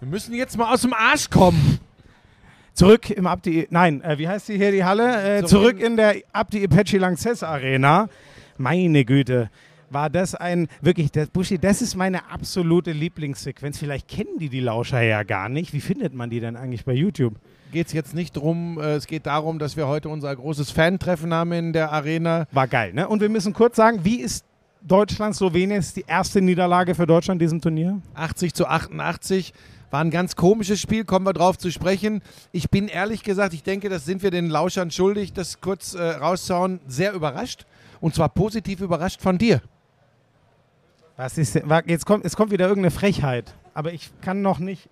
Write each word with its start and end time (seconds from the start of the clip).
Wir 0.00 0.08
müssen 0.08 0.34
jetzt 0.34 0.56
mal 0.56 0.72
aus 0.72 0.80
dem 0.80 0.94
Arsch 0.94 1.28
kommen. 1.28 1.78
Zurück 2.72 3.10
im 3.10 3.26
Abdi, 3.26 3.66
nein, 3.68 4.00
äh, 4.00 4.16
wie 4.16 4.26
heißt 4.26 4.48
die 4.48 4.56
hier 4.56 4.72
die 4.72 4.82
Halle? 4.82 5.40
Äh, 5.40 5.44
Zurück 5.44 5.78
in 5.78 5.98
der 5.98 6.16
Abdi 6.32 6.64
Apache 6.64 6.96
Lanxess 6.96 7.42
Arena. 7.42 8.08
Meine 8.56 9.04
Güte, 9.04 9.50
war 9.90 10.08
das 10.08 10.34
ein, 10.34 10.68
wirklich, 10.80 11.12
das, 11.12 11.28
Buschi, 11.28 11.58
das 11.58 11.82
ist 11.82 11.96
meine 11.96 12.30
absolute 12.30 12.92
Lieblingssequenz. 12.92 13.76
Vielleicht 13.76 14.08
kennen 14.08 14.38
die 14.38 14.48
die 14.48 14.60
Lauscher 14.60 15.02
ja 15.02 15.22
gar 15.22 15.50
nicht. 15.50 15.74
Wie 15.74 15.82
findet 15.82 16.14
man 16.14 16.30
die 16.30 16.40
denn 16.40 16.56
eigentlich 16.56 16.86
bei 16.86 16.94
YouTube? 16.94 17.34
Geht 17.70 17.88
es 17.88 17.92
jetzt 17.92 18.14
nicht 18.14 18.34
drum, 18.34 18.80
äh, 18.80 18.94
es 18.94 19.06
geht 19.06 19.26
darum, 19.26 19.58
dass 19.58 19.76
wir 19.76 19.86
heute 19.86 20.08
unser 20.08 20.34
großes 20.34 20.70
Fan-Treffen 20.70 21.34
haben 21.34 21.52
in 21.52 21.72
der 21.74 21.92
Arena. 21.92 22.46
War 22.52 22.68
geil, 22.68 22.94
ne? 22.94 23.06
Und 23.06 23.20
wir 23.20 23.28
müssen 23.28 23.52
kurz 23.52 23.76
sagen, 23.76 24.00
wie 24.02 24.22
ist 24.22 24.46
Deutschland, 24.80 25.36
Slowenien, 25.36 25.78
ist 25.78 25.94
die 25.96 26.04
erste 26.06 26.40
Niederlage 26.40 26.94
für 26.94 27.06
Deutschland 27.06 27.42
in 27.42 27.44
diesem 27.44 27.60
Turnier? 27.60 28.00
80 28.14 28.54
zu 28.54 28.66
88. 28.66 29.52
War 29.90 30.00
ein 30.00 30.10
ganz 30.10 30.36
komisches 30.36 30.80
Spiel, 30.80 31.04
kommen 31.04 31.26
wir 31.26 31.32
drauf 31.32 31.58
zu 31.58 31.72
sprechen. 31.72 32.22
Ich 32.52 32.70
bin 32.70 32.86
ehrlich 32.86 33.24
gesagt, 33.24 33.54
ich 33.54 33.64
denke, 33.64 33.88
das 33.88 34.04
sind 34.04 34.22
wir 34.22 34.30
den 34.30 34.48
Lauschern 34.48 34.90
schuldig, 34.90 35.32
das 35.32 35.60
kurz 35.60 35.94
äh, 35.94 36.02
rauszuhauen, 36.02 36.80
sehr 36.86 37.12
überrascht. 37.12 37.66
Und 38.00 38.14
zwar 38.14 38.28
positiv 38.28 38.80
überrascht 38.80 39.20
von 39.20 39.36
dir. 39.36 39.60
Was 41.16 41.36
ist 41.36 41.60
jetzt 41.86 42.06
kommt, 42.06 42.24
es 42.24 42.36
kommt 42.36 42.50
wieder 42.50 42.66
irgendeine 42.66 42.92
Frechheit. 42.92 43.52
Aber 43.74 43.92
ich 43.92 44.10
kann 44.22 44.42
noch 44.42 44.58
nicht. 44.58 44.88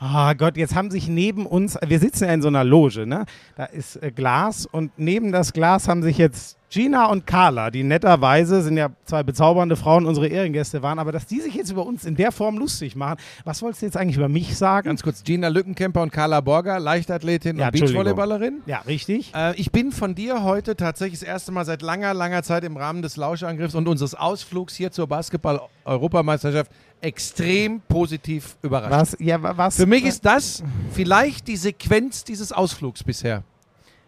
Ah 0.00 0.32
Gott, 0.34 0.56
jetzt 0.56 0.74
haben 0.76 0.90
sich 0.90 1.08
neben 1.08 1.44
uns, 1.46 1.76
wir 1.84 1.98
sitzen 1.98 2.24
ja 2.24 2.32
in 2.32 2.42
so 2.42 2.48
einer 2.48 2.62
Loge, 2.64 3.06
ne? 3.06 3.24
Da 3.56 3.64
ist 3.64 4.00
äh, 4.02 4.12
Glas 4.12 4.64
und 4.66 4.92
neben 4.96 5.32
das 5.32 5.52
Glas 5.52 5.88
haben 5.88 6.02
sich 6.04 6.18
jetzt 6.18 6.56
Gina 6.70 7.06
und 7.06 7.26
Carla, 7.26 7.70
die 7.70 7.82
netterweise 7.82 8.60
sind 8.60 8.76
ja 8.76 8.90
zwei 9.06 9.22
bezaubernde 9.22 9.74
Frauen, 9.74 10.04
unsere 10.04 10.28
Ehrengäste 10.28 10.82
waren, 10.82 10.98
aber 10.98 11.12
dass 11.12 11.24
die 11.26 11.40
sich 11.40 11.54
jetzt 11.54 11.70
über 11.72 11.86
uns 11.86 12.04
in 12.04 12.14
der 12.14 12.30
Form 12.30 12.58
lustig 12.58 12.94
machen, 12.94 13.18
was 13.44 13.62
wolltest 13.62 13.80
du 13.80 13.86
jetzt 13.86 13.96
eigentlich 13.96 14.18
über 14.18 14.28
mich 14.28 14.54
sagen? 14.58 14.86
Ganz 14.88 15.02
kurz, 15.02 15.24
Gina 15.24 15.48
Lückenkämper 15.48 16.02
und 16.02 16.12
Carla 16.12 16.42
Borger, 16.42 16.78
Leichtathletin 16.78 17.56
Ja, 17.58 17.68
und. 17.68 17.72
Beachvolleyballerin. 17.72 18.60
ja, 18.66 18.80
richtig. 18.80 19.32
Äh, 19.34 19.54
ich 19.58 19.72
bin 19.72 19.92
von 19.92 20.14
dir 20.14 20.42
heute 20.44 20.76
tatsächlich 20.76 21.20
das 21.20 21.28
erste 21.28 21.52
Mal 21.52 21.64
seit 21.64 21.80
langer, 21.80 22.12
langer 22.12 22.42
Zeit 22.42 22.64
im 22.64 22.76
Rahmen 22.76 23.00
des 23.00 23.16
Lauschangriffs 23.16 23.74
und 23.74 23.88
unseres 23.88 24.14
Ausflugs 24.14 24.76
hier 24.76 24.92
zur 24.92 25.06
Basketball-Europameisterschaft 25.06 26.70
extrem 27.00 27.80
positiv 27.82 28.56
überrascht. 28.62 28.90
Was? 28.90 29.16
Ja, 29.20 29.42
wa- 29.42 29.56
was? 29.56 29.76
Für 29.76 29.86
mich 29.86 30.04
ist 30.04 30.24
das 30.24 30.62
vielleicht 30.92 31.46
die 31.48 31.56
Sequenz 31.56 32.24
dieses 32.24 32.52
Ausflugs 32.52 33.02
bisher. 33.04 33.42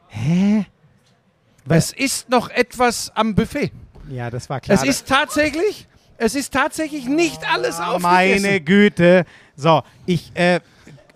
Hä? 0.09 0.67
Es 1.69 1.93
ist 1.93 2.29
noch 2.29 2.51
etwas 2.51 3.13
am 3.15 3.35
Buffet. 3.35 3.71
Ja, 4.09 4.29
das 4.31 4.49
war 4.51 4.61
klar. 4.61 4.77
Es 4.77 4.83
ist 4.83 5.07
tatsächlich, 5.07 5.87
es 6.19 6.35
ist 6.35 6.53
tatsächlich 6.53 7.07
nicht 7.07 7.49
alles 7.49 7.77
aufgegessen. 7.79 8.03
Meine 8.03 8.61
Güte. 8.61 9.25
So, 9.55 9.83
ich, 10.07 10.33
äh, 10.35 10.59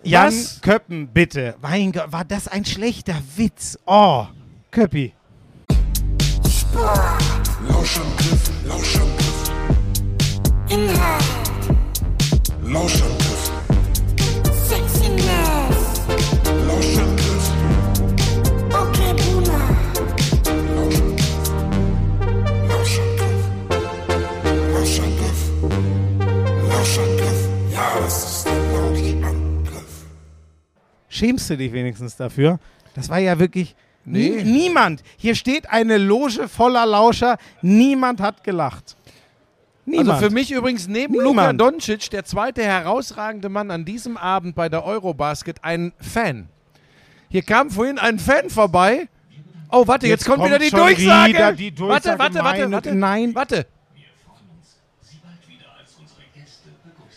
Jan 0.04 0.28
Was? 0.28 0.60
Köppen, 0.60 1.08
bitte. 1.08 1.56
Mein 1.60 1.90
Gott, 1.90 2.12
war 2.12 2.24
das 2.24 2.46
ein 2.46 2.64
schlechter 2.64 3.16
Witz? 3.36 3.78
Oh, 3.86 4.26
Köppi. 4.70 5.12
Lauschangriff, 7.68 8.50
Lauschangriff. 8.66 9.50
Inhalt, 10.68 11.24
Lauschangriff, 12.74 13.52
Sexiness, 14.68 16.00
Lauschangriff, 16.66 17.46
okay 18.70 19.12
Buna, 19.14 19.60
Lauschangriff. 22.68 23.42
Lauschangriff. 24.72 25.40
Lauschangriff. 26.68 27.48
Ja, 27.72 27.86
es 28.06 28.16
ist 28.24 28.46
der 28.46 28.52
Lauschangriff. 28.72 30.06
Schämst 31.08 31.50
du 31.50 31.56
dich 31.56 31.72
wenigstens 31.72 32.16
dafür? 32.16 32.58
Das 32.94 33.08
war 33.08 33.18
ja 33.18 33.38
wirklich 33.38 33.76
Nee. 34.04 34.42
nie, 34.42 34.44
niemand. 34.44 35.02
Hier 35.16 35.34
steht 35.34 35.70
eine 35.70 35.96
Loge 35.96 36.48
voller 36.48 36.84
Lauscher. 36.84 37.38
Niemand 37.62 38.20
hat 38.20 38.44
gelacht. 38.44 38.96
Niemand. 39.86 40.10
Also 40.10 40.26
für 40.28 40.32
mich 40.32 40.50
übrigens 40.50 40.88
neben 40.88 41.14
Luka. 41.14 41.52
Doncic 41.52 42.10
der 42.10 42.24
zweite 42.24 42.62
herausragende 42.62 43.48
Mann 43.48 43.70
an 43.70 43.84
diesem 43.84 44.16
Abend 44.16 44.54
bei 44.54 44.68
der 44.68 44.84
Eurobasket 44.84 45.62
ein 45.62 45.92
Fan. 45.98 46.48
Hier 47.28 47.42
kam 47.42 47.70
vorhin 47.70 47.98
ein 47.98 48.18
Fan 48.18 48.48
vorbei. 48.48 49.08
Oh, 49.70 49.86
warte, 49.86 50.06
jetzt, 50.06 50.20
Jetzt 50.20 50.28
kommt, 50.28 50.44
wieder 50.44 50.58
kommt 50.58 50.62
die 50.64 50.70
schon 50.70 50.78
Durchsage. 50.80 51.32
wieder 51.32 51.52
die 51.52 51.70
Durchsage, 51.74 52.18
Warte, 52.18 52.18
warte, 52.18 52.44
warte, 52.44 52.72
warte. 52.72 52.94
Nein. 52.94 53.34
Warte. 53.34 53.66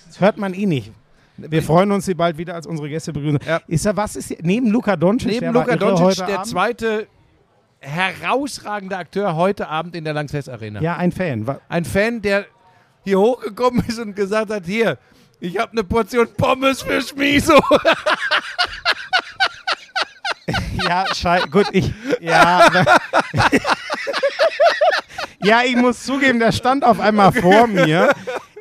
Das 0.07 0.19
hört 0.19 0.38
man 0.38 0.53
eh 0.53 0.66
nicht. 0.66 0.91
Wir 1.38 1.61
freuen 1.61 1.91
uns, 1.91 2.06
Sie 2.06 2.16
bald 2.16 2.38
wieder 2.39 2.56
als 2.56 2.66
unsere 2.66 2.89
Gäste 2.89 3.13
begrüßen. 3.13 3.39
Ja. 3.45 3.61
Ist 3.67 3.85
er, 3.85 3.95
was 3.95 4.16
ist 4.16 4.29
hier? 4.29 4.38
Neben 4.41 4.67
Luka 4.72 4.95
Doncic? 4.95 5.29
Neben 5.29 5.41
der 5.41 5.51
Luka 5.53 5.75
Doncic 5.75 6.25
der 6.25 6.39
Abend? 6.39 6.47
zweite 6.47 7.07
herausragende 7.79 8.97
Akteur 8.97 9.35
heute 9.35 9.67
Abend 9.67 9.95
in 9.95 10.03
der 10.03 10.13
Lanxess 10.16 10.50
Arena. 10.50 10.81
Ja, 10.81 10.97
ein 10.97 11.11
Fan. 11.11 11.45
Ein 11.69 11.85
Fan, 11.85 12.23
der 12.23 12.47
hier 13.07 13.19
hochgekommen 13.19 13.84
ist 13.88 14.00
und 14.00 14.16
gesagt 14.16 14.51
hat, 14.51 14.66
hier, 14.66 14.97
ich 15.40 15.57
habe 15.57 15.72
eine 15.72 15.84
Portion 15.84 16.28
Pommes 16.35 16.81
für 16.81 17.01
Schmiso. 17.01 17.57
Ja, 20.88 21.03
schei 21.13 21.41
gut, 21.51 21.66
ich. 21.73 21.91
Ja, 22.22 22.69
ja, 25.44 25.62
ich 25.66 25.75
muss 25.75 26.03
zugeben, 26.03 26.40
der 26.40 26.53
stand 26.53 26.85
auf 26.85 27.01
einmal 27.01 27.34
vor 27.34 27.68
mir. 27.68 28.12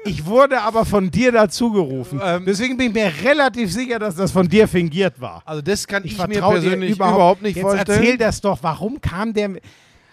Ich 0.04 0.26
wurde 0.26 0.60
aber 0.62 0.84
von 0.84 1.10
dir 1.10 1.30
dazu 1.30 1.70
gerufen. 1.70 2.20
Ähm. 2.24 2.44
Deswegen 2.44 2.76
bin 2.76 2.88
ich 2.88 2.94
mir 2.94 3.12
relativ 3.22 3.72
sicher, 3.72 4.00
dass 4.00 4.16
das 4.16 4.32
von 4.32 4.48
dir 4.48 4.66
fingiert 4.66 5.20
war. 5.20 5.42
Also 5.44 5.62
das 5.62 5.86
kann 5.86 6.04
ich, 6.04 6.18
Ich, 6.18 6.26
mir 6.26 6.40
persönlich 6.40 6.90
überhaupt, 6.90 7.14
überhaupt, 7.16 7.42
nicht 7.42 7.56
Jetzt 7.56 7.62
vorstellen. 7.62 8.00
erzähl 8.00 8.18
das 8.18 8.40
doch. 8.40 8.58
Warum 8.62 9.00
kam 9.00 9.32
der. 9.32 9.50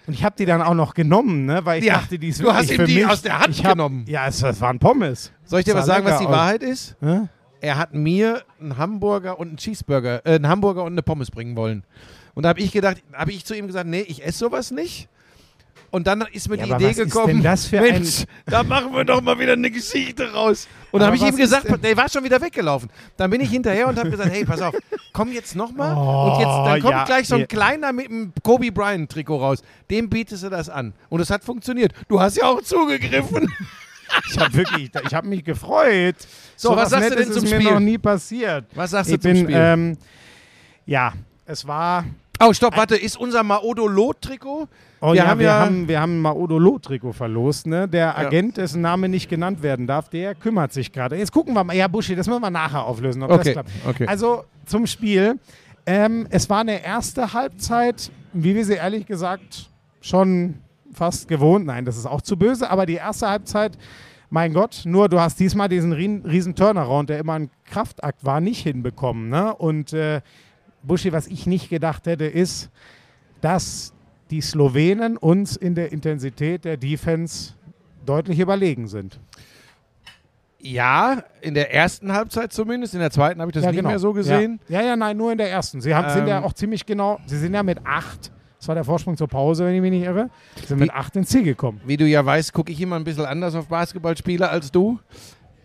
Und 0.06 0.14
ich 0.14 0.24
habe 0.24 0.36
die 0.38 0.46
dann 0.46 0.62
auch 0.62 0.74
noch 0.74 0.94
genommen, 0.94 1.46
ne? 1.46 1.62
weil 1.66 1.80
ich 1.80 1.86
Ja, 1.86 1.96
dachte, 1.96 2.20
die 2.20 2.28
ist 2.30 2.42
du 2.42 2.54
hast 2.54 2.70
ihm 2.72 2.76
für 2.78 2.86
die 2.86 2.96
mich. 2.96 3.08
aus 3.08 3.22
der 3.22 3.40
Hand 3.40 3.64
hab, 3.64 3.72
genommen. 3.72 4.06
Ja, 4.08 4.28
es, 4.28 4.42
es 4.44 4.60
waren 4.60 4.80
Pommes. 4.80 5.32
Soll 5.46 5.60
ich 5.60 5.66
dir 5.66 5.76
was 5.76 5.86
sagen, 5.86 6.06
was 6.06 6.20
die 6.20 6.26
aus. 6.26 6.32
Wahrheit 6.32 6.64
ist? 6.64 6.98
Hä? 7.02 7.22
Er 7.62 7.78
hat 7.78 7.94
mir 7.94 8.44
einen 8.60 8.78
Hamburger 8.78 9.40
und 9.40 9.48
einen 9.48 9.58
Cheeseburger, 9.58 10.26
äh, 10.26 10.36
einen 10.36 10.48
Hamburger 10.50 10.84
und 10.84 10.92
eine 10.94 11.04
Pommes 11.04 11.32
bringen 11.32 11.56
wollen. 11.56 11.84
Und 12.34 12.44
da 12.44 12.50
habe 12.50 12.60
ich 12.60 12.72
gedacht, 12.74 13.02
habe 13.14 13.32
ich 13.32 13.46
zu 13.46 13.56
ihm 13.56 13.68
gesagt, 13.68 13.88
nee, 13.88 14.02
ich 14.02 14.26
esse 14.26 14.40
sowas 14.40 14.72
nicht. 14.72 15.08
Und 15.94 16.08
dann 16.08 16.22
ist 16.34 16.50
mir 16.50 16.58
Ja, 16.58 16.66
die 16.66 16.72
Idee 16.86 16.90
was 16.90 16.96
gekommen, 16.98 17.44
das 17.44 17.72
Mensch, 17.72 18.24
da 18.48 18.64
machen 18.64 18.96
wir 18.96 19.04
doch 19.06 19.22
mal 19.22 19.38
wieder 19.38 19.54
eine 19.54 19.70
Geschichte 19.70 20.34
raus. 20.34 20.68
Und 20.92 21.00
Aber 21.00 21.00
da 21.02 21.06
habe 21.06 21.16
ich 21.18 21.22
was 21.22 21.30
ihm 21.30 21.38
gesagt, 21.38 21.84
der 21.84 21.96
war 21.98 22.10
schon 22.10 22.24
wieder 22.24 22.42
weggelaufen. 22.42 22.90
Dann 23.16 23.30
bin 23.30 23.42
ich 23.42 23.52
hinterher 23.52 23.88
und 23.88 24.00
habe 24.00 24.10
gesagt, 24.10 24.32
hey, 24.32 24.44
pass 24.44 24.60
auf, 24.60 24.74
komm 25.14 25.32
jetzt 25.32 25.56
nochmal. 25.56 25.96
Oh, 25.96 26.32
und 26.32 26.40
jetzt, 26.40 26.48
dann 26.48 26.82
kommt 26.82 26.94
ja, 26.94 27.04
gleich 27.06 27.28
so 27.28 27.36
ein 27.36 27.42
ja. 27.42 27.46
kleiner 27.46 27.94
mit 27.94 28.10
einem 28.10 28.34
Kobe 28.42 28.72
Bryant 28.72 29.12
Trikot 29.12 29.38
raus. 29.38 29.62
Dem 29.92 30.10
bietest 30.10 30.42
du 30.44 30.50
das 30.50 30.68
an. 30.68 30.94
Und 31.10 31.22
es 31.22 31.30
hat 31.30 31.44
funktioniert. 31.44 31.94
Du 32.08 32.20
hast 32.20 32.38
ja 32.38 32.46
auch 32.46 32.62
zugegriffen. 32.64 33.48
Ich 34.30 34.38
habe 34.38 34.54
wirklich, 34.54 34.92
ich 35.08 35.14
habe 35.14 35.28
mich 35.28 35.44
gefreut. 35.44 36.16
So, 36.56 36.76
was 36.76 36.90
sagst 36.92 37.12
du 37.12 37.16
denn 37.16 37.32
zum 37.32 37.46
ist 37.46 37.50
mir 37.52 37.62
Spiel? 37.62 37.72
noch 37.72 37.80
nie 37.80 37.98
passiert. 37.98 38.66
Was 38.76 38.92
sagst 38.92 39.10
Ich 39.10 39.16
du 39.18 39.22
zum 39.22 39.32
bin, 39.34 39.44
Spiel? 39.46 39.56
ähm, 39.58 39.98
ja, 40.86 41.14
es 41.46 41.66
war. 41.66 42.04
Oh, 42.48 42.54
stopp, 42.54 42.78
warte, 42.78 42.96
ist 42.96 43.18
unser 43.18 43.44
Maodo 43.44 43.88
Lot 43.88 44.22
Trikot? 44.22 44.68
Oh 45.02 45.10
Wir 45.10 45.16
ja, 45.16 45.28
haben 45.28 45.40
wir, 45.40 45.48
ja- 45.48 45.60
haben, 45.60 45.88
wir 45.88 46.00
haben 46.00 46.18
ein 46.18 46.22
Maodo 46.22 46.58
Loh-Trikot 46.58 47.12
verlost. 47.12 47.68
Ne? 47.68 47.90
Der 47.90 48.18
Agent, 48.18 48.56
dessen 48.56 48.82
Name 48.82 49.10
nicht 49.10 49.30
genannt 49.30 49.62
werden 49.62 49.86
darf, 49.86 50.08
der 50.10 50.34
kümmert 50.34 50.72
sich 50.72 50.94
gerade. 50.94 51.18
Jetzt 51.18 51.34
gucken 51.34 51.54
wir 51.54 51.64
mal. 51.66 51.76
Ja, 51.76 51.90
Buschi, 51.90 52.16
das 52.16 52.28
müssen 52.28 52.42
wir 52.42 52.50
nachher 52.50 52.86
auflösen, 52.86 53.22
ob 53.24 53.32
Okay, 53.32 53.44
das 53.44 53.52
klappt. 53.54 53.70
okay. 53.88 54.08
Also 54.08 54.46
zum 54.66 54.88
Spiel. 54.88 55.40
Ähm, 55.86 56.26
es 56.30 56.50
war 56.50 56.62
eine 56.62 56.82
erste 56.82 57.34
Halbzeit, 57.34 58.10
wie 58.32 58.56
wir 58.56 58.64
sie 58.64 58.76
ehrlich 58.76 59.06
gesagt 59.06 59.70
schon 60.00 60.56
fast 60.94 61.28
gewohnt. 61.28 61.66
Nein, 61.66 61.84
das 61.84 61.98
ist 61.98 62.06
auch 62.06 62.22
zu 62.22 62.38
böse, 62.38 62.70
aber 62.70 62.86
die 62.86 62.94
erste 62.96 63.28
Halbzeit, 63.28 63.78
mein 64.30 64.54
Gott, 64.54 64.84
nur 64.86 65.10
du 65.10 65.20
hast 65.20 65.38
diesmal 65.42 65.68
diesen 65.68 65.92
riesen 65.92 66.56
Turnaround, 66.56 67.10
der 67.10 67.20
immer 67.20 67.34
ein 67.34 67.50
Kraftakt 67.66 68.24
war, 68.24 68.40
nicht 68.40 68.62
hinbekommen. 68.64 69.28
Ne? 69.28 69.54
Und 69.54 69.92
äh, 69.92 70.22
Buschi, 70.84 71.12
was 71.12 71.28
ich 71.28 71.48
nicht 71.48 71.70
gedacht 71.70 72.06
hätte, 72.08 72.26
ist, 72.26 72.70
dass 73.42 73.94
die 74.30 74.42
Slowenen 74.42 75.18
uns 75.18 75.56
in 75.56 75.76
der 75.76 75.92
Intensität 75.92 76.66
der 76.66 76.78
Defense 76.78 77.54
deutlich 78.06 78.40
überlegen 78.40 78.88
sind. 78.88 79.20
Ja, 80.60 81.24
in 81.42 81.54
der 81.56 81.74
ersten 81.74 82.14
Halbzeit 82.14 82.54
zumindest. 82.54 82.94
In 82.94 83.02
der 83.02 83.12
zweiten 83.12 83.42
habe 83.42 83.52
ich 83.52 83.54
das 83.54 83.64
ja, 83.66 83.72
nicht 83.72 83.80
genau. 83.80 83.90
mehr 83.90 84.00
so 84.00 84.14
gesehen. 84.14 84.60
Ja. 84.70 84.80
ja, 84.80 84.88
ja, 84.88 84.96
nein, 84.96 85.18
nur 85.18 85.32
in 85.32 85.38
der 85.38 85.52
ersten. 85.52 85.82
Sie 85.82 85.94
haben, 85.94 86.10
sind 86.10 86.28
ja 86.28 86.38
Ähm. 86.38 86.44
auch 86.46 86.54
ziemlich 86.54 86.86
genau, 86.86 87.20
sie 87.26 87.38
sind 87.38 87.54
ja 87.54 87.64
mit 87.64 87.80
acht, 87.86 88.32
das 88.60 88.68
war 88.70 88.76
der 88.76 88.86
Vorsprung 88.86 89.18
zur 89.18 89.28
Pause, 89.28 89.66
wenn 89.66 89.76
ich 89.76 89.82
mich 89.82 89.92
nicht 89.92 90.04
irre, 90.04 90.30
sind 90.66 90.80
mit 90.80 90.90
Wie- 90.90 90.94
acht 90.94 91.16
ins 91.18 91.30
Ziel 91.30 91.44
gekommen. 91.44 91.82
Wie 91.86 91.98
du 91.98 92.06
ja 92.06 92.26
weißt, 92.26 92.54
gucke 92.54 92.72
ich 92.72 92.80
immer 92.80 92.96
ein 92.96 93.04
bisschen 93.04 93.26
anders 93.26 93.56
auf 93.56 93.68
Basketballspieler 93.68 94.50
als 94.50 94.72
du. 94.72 95.00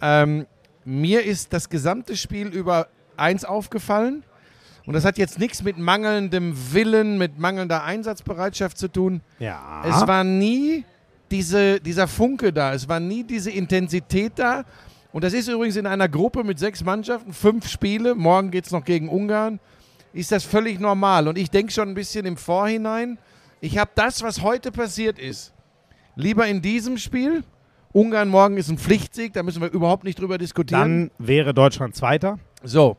Ähm, 0.02 0.46
mir 0.84 1.24
ist 1.24 1.52
das 1.52 1.68
gesamte 1.68 2.16
Spiel 2.16 2.48
über 2.48 2.88
eins 3.16 3.44
aufgefallen. 3.44 4.24
Und 4.88 4.94
das 4.94 5.04
hat 5.04 5.18
jetzt 5.18 5.38
nichts 5.38 5.62
mit 5.62 5.76
mangelndem 5.76 6.54
Willen, 6.72 7.18
mit 7.18 7.38
mangelnder 7.38 7.84
Einsatzbereitschaft 7.84 8.78
zu 8.78 8.88
tun. 8.88 9.20
Ja. 9.38 9.82
Es 9.86 10.06
war 10.06 10.24
nie 10.24 10.86
diese, 11.30 11.78
dieser 11.78 12.08
Funke 12.08 12.54
da, 12.54 12.72
es 12.72 12.88
war 12.88 12.98
nie 12.98 13.22
diese 13.22 13.50
Intensität 13.50 14.32
da. 14.36 14.64
Und 15.12 15.24
das 15.24 15.34
ist 15.34 15.46
übrigens 15.46 15.76
in 15.76 15.84
einer 15.84 16.08
Gruppe 16.08 16.42
mit 16.42 16.58
sechs 16.58 16.82
Mannschaften, 16.82 17.34
fünf 17.34 17.68
Spiele. 17.68 18.14
Morgen 18.14 18.50
geht 18.50 18.64
es 18.64 18.70
noch 18.70 18.82
gegen 18.82 19.10
Ungarn. 19.10 19.60
Ist 20.14 20.32
das 20.32 20.44
völlig 20.44 20.80
normal. 20.80 21.28
Und 21.28 21.36
ich 21.36 21.50
denke 21.50 21.70
schon 21.70 21.90
ein 21.90 21.94
bisschen 21.94 22.24
im 22.24 22.38
Vorhinein. 22.38 23.18
Ich 23.60 23.76
habe 23.76 23.90
das, 23.94 24.22
was 24.22 24.40
heute 24.40 24.72
passiert 24.72 25.18
ist, 25.18 25.52
lieber 26.16 26.46
in 26.46 26.62
diesem 26.62 26.96
Spiel. 26.96 27.44
Ungarn 27.92 28.30
morgen 28.30 28.56
ist 28.56 28.70
ein 28.70 28.78
Pflichtsieg, 28.78 29.34
da 29.34 29.42
müssen 29.42 29.60
wir 29.60 29.70
überhaupt 29.70 30.04
nicht 30.04 30.18
drüber 30.18 30.38
diskutieren. 30.38 31.10
Dann 31.18 31.26
wäre 31.26 31.52
Deutschland 31.52 31.94
Zweiter. 31.94 32.38
So. 32.64 32.96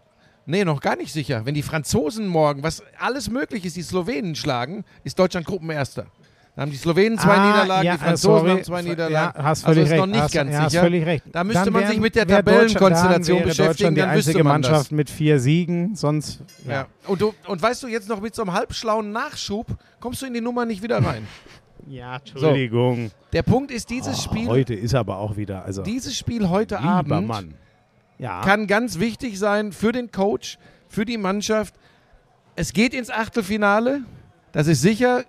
Nee, 0.49 0.65
noch 0.65 0.81
gar 0.81 0.95
nicht 0.95 1.13
sicher. 1.13 1.45
Wenn 1.45 1.53
die 1.53 1.61
Franzosen 1.61 2.27
morgen, 2.27 2.63
was 2.63 2.81
alles 2.99 3.29
möglich 3.29 3.65
ist, 3.65 3.75
die 3.77 3.83
Slowenen 3.83 4.35
schlagen, 4.35 4.83
ist 5.03 5.19
Deutschland 5.19 5.45
Gruppenerster. 5.45 6.07
Da 6.55 6.63
haben 6.63 6.71
die 6.71 6.77
Slowenen 6.77 7.17
zwei 7.19 7.35
Ah, 7.35 7.47
Niederlagen, 7.51 7.85
ja, 7.85 7.93
die 7.93 7.99
Franzosen 8.03 8.37
sorry. 8.39 8.49
haben 8.49 8.63
zwei 8.63 8.81
Niederlagen. 8.81 9.37
Ja, 9.39 9.43
hast 9.43 9.65
also 9.65 9.79
ist 9.79 9.91
recht. 9.91 9.99
noch 9.99 10.07
nicht 10.07 10.19
hast, 10.21 10.33
ganz 10.33 10.51
ja, 10.51 10.69
sicher. 10.69 10.81
völlig 10.81 11.05
recht. 11.05 11.23
Da 11.31 11.43
müsste 11.43 11.63
Dann 11.65 11.73
man 11.73 11.81
wären- 11.83 11.91
sich 11.91 11.99
mit 12.01 12.15
der 12.15 12.27
Tabellenkonstellation 12.27 13.37
dann 13.39 13.47
beschäftigen, 13.47 13.67
Deutschland 13.67 13.97
die 13.97 14.01
dann 14.01 14.09
einzige 14.09 14.43
man 14.43 14.61
das. 14.63 14.71
Mannschaft 14.71 14.91
mit 14.91 15.09
vier 15.11 15.39
Siegen, 15.39 15.95
sonst 15.95 16.41
ja. 16.67 16.87
Und, 17.07 17.21
du, 17.21 17.33
und 17.47 17.61
weißt 17.61 17.83
du, 17.83 17.87
jetzt 17.87 18.09
noch 18.09 18.19
mit 18.19 18.33
so 18.35 18.41
einem 18.41 18.53
halbschlauen 18.53 19.11
Nachschub 19.11 19.67
kommst 19.99 20.21
du 20.21 20.25
in 20.25 20.33
die 20.33 20.41
Nummer 20.41 20.65
nicht 20.65 20.81
wieder 20.83 20.97
rein. 21.03 21.27
Ja, 21.87 22.17
Entschuldigung. 22.17 23.09
Der 23.33 23.41
Punkt 23.41 23.71
ist, 23.71 23.89
dieses 23.89 24.21
Spiel, 24.21 24.47
Heute 24.47 24.75
ist 24.75 24.93
aber 24.93 25.17
auch 25.17 25.37
wieder, 25.37 25.63
also 25.65 25.81
dieses 25.81 26.15
Spiel 26.15 26.47
heute 26.49 26.75
lieber 26.75 26.87
Abend 26.87 27.27
Mann. 27.27 27.53
Ja. 28.19 28.41
kann 28.41 28.67
ganz 28.67 28.99
wichtig 28.99 29.39
sein 29.39 29.71
für 29.71 29.91
den 29.91 30.11
Coach, 30.11 30.57
für 30.87 31.05
die 31.05 31.17
Mannschaft. 31.17 31.73
Es 32.55 32.73
geht 32.73 32.93
ins 32.93 33.09
Achtelfinale, 33.09 34.01
das 34.51 34.67
ist 34.67 34.81
sicher. 34.81 35.23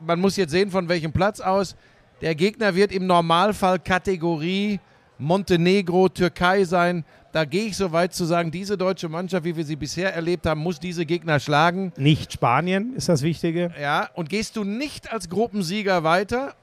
Man 0.00 0.20
muss 0.20 0.36
jetzt 0.36 0.50
sehen, 0.50 0.70
von 0.70 0.88
welchem 0.88 1.12
Platz 1.12 1.40
aus. 1.40 1.76
Der 2.20 2.34
Gegner 2.34 2.74
wird 2.74 2.92
im 2.92 3.06
Normalfall 3.06 3.78
Kategorie 3.78 4.80
Montenegro, 5.18 6.08
Türkei 6.08 6.64
sein. 6.64 7.04
Da 7.32 7.44
gehe 7.44 7.66
ich 7.66 7.76
so 7.76 7.92
weit 7.92 8.12
zu 8.12 8.24
sagen, 8.24 8.50
diese 8.50 8.76
deutsche 8.76 9.08
Mannschaft, 9.08 9.44
wie 9.44 9.54
wir 9.54 9.64
sie 9.64 9.76
bisher 9.76 10.12
erlebt 10.14 10.46
haben, 10.46 10.60
muss 10.60 10.80
diese 10.80 11.06
Gegner 11.06 11.38
schlagen. 11.38 11.92
Nicht 11.96 12.32
Spanien 12.32 12.94
ist 12.96 13.08
das 13.08 13.22
Wichtige. 13.22 13.72
Ja, 13.80 14.08
und 14.14 14.28
gehst 14.28 14.56
du 14.56 14.64
nicht 14.64 15.12
als 15.12 15.28
Gruppensieger 15.28 16.02
weiter, 16.02 16.54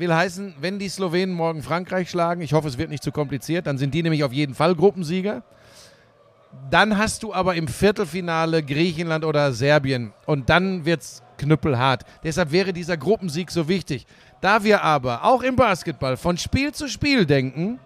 will 0.00 0.14
heißen, 0.14 0.54
wenn 0.60 0.78
die 0.78 0.88
Slowenen 0.88 1.34
morgen 1.34 1.62
Frankreich 1.62 2.10
schlagen, 2.10 2.40
ich 2.40 2.52
hoffe, 2.52 2.68
es 2.68 2.78
wird 2.78 2.90
nicht 2.90 3.02
zu 3.02 3.12
kompliziert, 3.12 3.66
dann 3.66 3.78
sind 3.78 3.94
die 3.94 4.02
nämlich 4.02 4.24
auf 4.24 4.32
jeden 4.32 4.54
Fall 4.54 4.74
Gruppensieger. 4.74 5.42
Dann 6.70 6.98
hast 6.98 7.22
du 7.22 7.32
aber 7.32 7.54
im 7.54 7.68
Viertelfinale 7.68 8.62
Griechenland 8.62 9.24
oder 9.24 9.52
Serbien 9.52 10.12
und 10.26 10.50
dann 10.50 10.84
wird's 10.84 11.22
knüppelhart. 11.38 12.04
Deshalb 12.24 12.50
wäre 12.50 12.72
dieser 12.72 12.96
Gruppensieg 12.96 13.50
so 13.50 13.68
wichtig. 13.68 14.06
Da 14.40 14.64
wir 14.64 14.82
aber 14.82 15.24
auch 15.24 15.42
im 15.42 15.56
Basketball 15.56 16.16
von 16.16 16.36
Spiel 16.36 16.72
zu 16.72 16.88
Spiel 16.88 17.24
denken, 17.26 17.78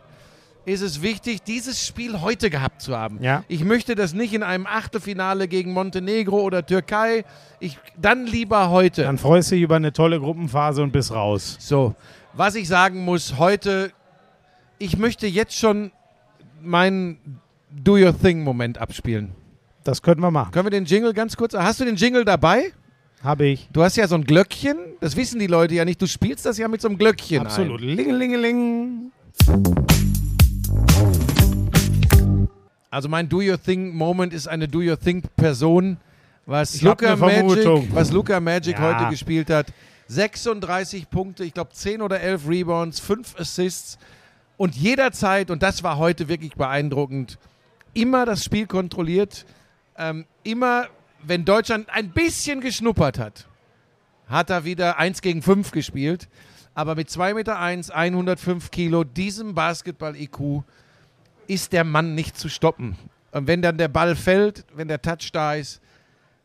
ist 0.66 0.80
es 0.80 1.02
wichtig, 1.02 1.42
dieses 1.42 1.86
Spiel 1.86 2.20
heute 2.20 2.50
gehabt 2.50 2.80
zu 2.80 2.96
haben. 2.96 3.22
Ja. 3.22 3.44
Ich 3.48 3.64
möchte 3.64 3.94
das 3.94 4.14
nicht 4.14 4.32
in 4.32 4.42
einem 4.42 4.66
Achtelfinale 4.66 5.48
gegen 5.48 5.72
Montenegro 5.72 6.40
oder 6.40 6.64
Türkei. 6.64 7.24
Ich, 7.60 7.78
dann 8.00 8.26
lieber 8.26 8.70
heute. 8.70 9.02
Dann 9.02 9.18
freust 9.18 9.50
du 9.50 9.56
dich 9.56 9.64
über 9.64 9.76
eine 9.76 9.92
tolle 9.92 10.20
Gruppenphase 10.20 10.82
und 10.82 10.92
bist 10.92 11.12
raus. 11.12 11.56
So, 11.60 11.94
was 12.32 12.54
ich 12.54 12.68
sagen 12.68 13.04
muss, 13.04 13.38
heute, 13.38 13.92
ich 14.78 14.96
möchte 14.96 15.26
jetzt 15.26 15.56
schon 15.58 15.92
meinen 16.62 17.40
Do 17.70 17.96
Your 17.96 18.18
Thing-Moment 18.18 18.78
abspielen. 18.78 19.32
Das 19.82 20.00
könnten 20.00 20.22
wir 20.22 20.30
machen. 20.30 20.50
Können 20.52 20.66
wir 20.66 20.70
den 20.70 20.86
Jingle 20.86 21.12
ganz 21.12 21.36
kurz. 21.36 21.54
Hast 21.54 21.80
du 21.80 21.84
den 21.84 21.96
Jingle 21.96 22.24
dabei? 22.24 22.72
Habe 23.22 23.46
ich. 23.46 23.68
Du 23.72 23.82
hast 23.82 23.96
ja 23.96 24.08
so 24.08 24.14
ein 24.14 24.24
Glöckchen. 24.24 24.78
Das 25.00 25.16
wissen 25.16 25.38
die 25.38 25.46
Leute 25.46 25.74
ja 25.74 25.84
nicht. 25.84 26.00
Du 26.00 26.06
spielst 26.06 26.46
das 26.46 26.58
ja 26.58 26.68
mit 26.68 26.80
so 26.80 26.88
einem 26.88 26.98
Glöckchen. 26.98 27.40
Absolut. 27.40 27.80
Ein. 27.80 27.88
Lingelingeling. 27.88 29.12
Also 32.94 33.08
mein 33.08 33.28
Do 33.28 33.38
Your 33.40 33.60
Thing-Moment 33.60 34.32
ist 34.32 34.46
eine 34.46 34.68
Do 34.68 34.78
Your 34.78 34.96
Thing-Person, 34.96 35.96
was 36.46 36.76
Ich 36.76 36.86
hab 36.86 37.00
Luca. 37.00 37.16
Magic, 37.16 37.92
was 37.92 38.12
Luca 38.12 38.38
Magic 38.38 38.78
Ja. 38.78 39.00
heute 39.00 39.10
gespielt 39.10 39.50
hat. 39.50 39.66
36 40.06 41.10
Punkte, 41.10 41.42
ich 41.42 41.52
glaube 41.54 41.72
10 41.72 42.02
oder 42.02 42.20
11 42.20 42.46
Rebounds, 42.48 43.00
5 43.00 43.34
Assists 43.36 43.98
und 44.56 44.76
jederzeit, 44.76 45.50
und 45.50 45.64
das 45.64 45.82
war 45.82 45.98
heute 45.98 46.28
wirklich 46.28 46.54
beeindruckend, 46.54 47.36
immer 47.94 48.26
das 48.26 48.44
Spiel 48.44 48.68
kontrolliert, 48.68 49.44
ähm, 49.98 50.24
immer, 50.44 50.86
wenn 51.20 51.44
Deutschland 51.44 51.88
ein 51.90 52.10
bisschen 52.10 52.60
geschnuppert 52.60 53.18
hat, 53.18 53.48
hat 54.28 54.50
er 54.50 54.64
wieder 54.64 54.98
1 55.00 55.20
gegen 55.20 55.42
5 55.42 55.72
gespielt. 55.72 56.28
Aber 56.74 56.94
mit 56.94 57.08
2,1 57.08 57.34
Meter, 57.34 57.58
1, 57.58 57.90
105 57.90 58.70
Kilo, 58.70 59.02
diesem 59.02 59.54
Basketball-IQ, 59.56 60.62
ist 61.48 61.72
der 61.72 61.84
Mann 61.84 62.14
nicht 62.14 62.36
zu 62.38 62.48
stoppen. 62.48 62.96
Und 63.32 63.46
wenn 63.46 63.62
dann 63.62 63.78
der 63.78 63.88
Ball 63.88 64.14
fällt, 64.16 64.64
wenn 64.74 64.88
der 64.88 65.02
Touch 65.02 65.30
da 65.32 65.54
ist, 65.54 65.80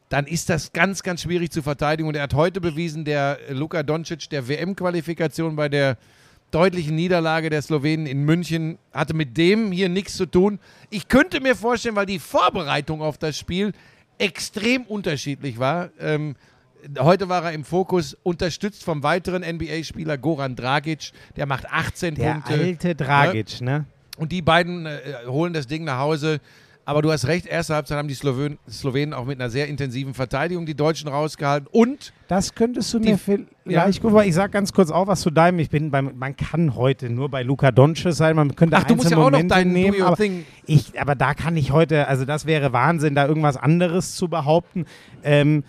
dann 0.10 0.26
ist 0.26 0.50
das 0.50 0.74
ganz, 0.74 1.04
ganz 1.04 1.22
schwierig 1.22 1.52
zu 1.52 1.62
verteidigen. 1.62 2.10
Und 2.10 2.16
er 2.16 2.24
hat 2.24 2.34
heute 2.34 2.60
bewiesen, 2.62 3.06
der 3.06 3.38
Luka 3.50 3.84
Doncic 3.84 4.30
der 4.30 4.48
WM-Qualifikation 4.48 5.56
bei 5.56 5.70
der 5.70 5.98
deutlichen 6.52 6.96
Niederlage 6.96 7.52
der 7.52 7.62
Slowenen 7.62 8.08
in 8.08 8.24
München 8.26 8.80
hatte 8.92 9.14
mit 9.14 9.38
dem 9.38 9.72
hier 9.72 9.88
nichts 9.88 10.18
zu 10.18 10.26
tun. 10.26 10.60
Ich 10.90 11.08
könnte 11.08 11.42
mir 11.42 11.56
vorstellen, 11.56 11.96
weil 11.96 12.08
die 12.08 12.18
Vorbereitung 12.18 13.02
auf 13.04 13.20
das 13.20 13.38
Spiel 13.38 13.72
extrem 14.18 14.82
unterschiedlich 14.84 15.60
war. 15.60 15.90
Ähm, 16.00 16.36
heute 16.98 17.30
war 17.30 17.46
er 17.46 17.52
im 17.52 17.64
Fokus, 17.64 18.18
unterstützt 18.24 18.84
vom 18.84 19.04
weiteren 19.04 19.44
NBA-Spieler 19.44 20.18
Goran 20.18 20.56
Dragic. 20.56 21.12
Der 21.36 21.46
macht 21.46 21.70
18 21.70 22.16
Der 22.16 22.32
Punkte. 22.34 22.54
alte 22.54 22.96
Dragic, 22.96 23.62
ne? 23.62 23.86
Und 24.20 24.32
die 24.32 24.42
beiden 24.42 24.86
äh, 24.86 25.00
holen 25.28 25.54
das 25.54 25.66
Ding 25.68 25.84
nach 25.86 26.00
Hause. 26.00 26.40
Aber 26.86 27.04
du 27.04 27.12
hast 27.12 27.28
recht, 27.28 27.46
erste 27.46 27.76
Halbzeit 27.76 28.00
haben 28.00 28.08
die 28.08 28.16
Slowen 28.16 28.58
Slowenen 28.68 29.14
auch 29.14 29.26
mit 29.26 29.40
einer 29.40 29.52
sehr 29.52 29.68
intensiven 29.68 30.16
Verteidigung 30.16 30.66
die 30.66 30.74
Deutschen 30.74 31.08
rausgehalten. 31.08 31.68
Und 31.72 32.14
Das 32.28 32.56
könntest 32.56 32.92
du 32.92 32.98
Die- 32.98 33.10
mir 33.12 33.18
vielleicht, 33.20 34.02
guck 34.02 34.12
mal, 34.12 34.26
ich 34.26 34.34
sag 34.34 34.52
ganz 34.52 34.74
kurz 34.74 34.90
auch 34.90 35.06
was 35.06 35.22
zu 35.22 35.30
deinem. 35.30 35.60
Ich 35.60 35.70
bin 35.70 35.92
beim, 35.92 36.14
man 36.18 36.36
kann 36.36 36.74
heute 36.76 37.12
nur 37.12 37.30
bei 37.30 37.44
Luca 37.44 37.72
Doncic 37.72 38.14
sein, 38.14 38.36
man 38.36 38.56
könnte 38.56 38.76
ach, 38.76 38.86
du 38.86 38.96
musst 38.96 39.12
ja 39.12 39.18
auch 39.18 39.26
noch 39.26 39.32
Momente 39.32 39.54
deinen 39.54 39.72
nehmen, 39.72 40.02
aber. 40.02 40.18
Ich, 40.66 41.00
aber 41.00 41.14
da 41.14 41.36
kann 41.36 41.56
ich 41.58 41.72
heute, 41.72 42.08
also 42.08 42.26
das 42.26 42.48
wäre 42.48 42.74
Wahnsinn, 42.74 43.14
da 43.14 43.28
irgendwas 43.28 43.56
anderes 43.58 44.16
zu 44.16 44.28
behaupten. 44.28 44.86
Ähm, 45.24 45.64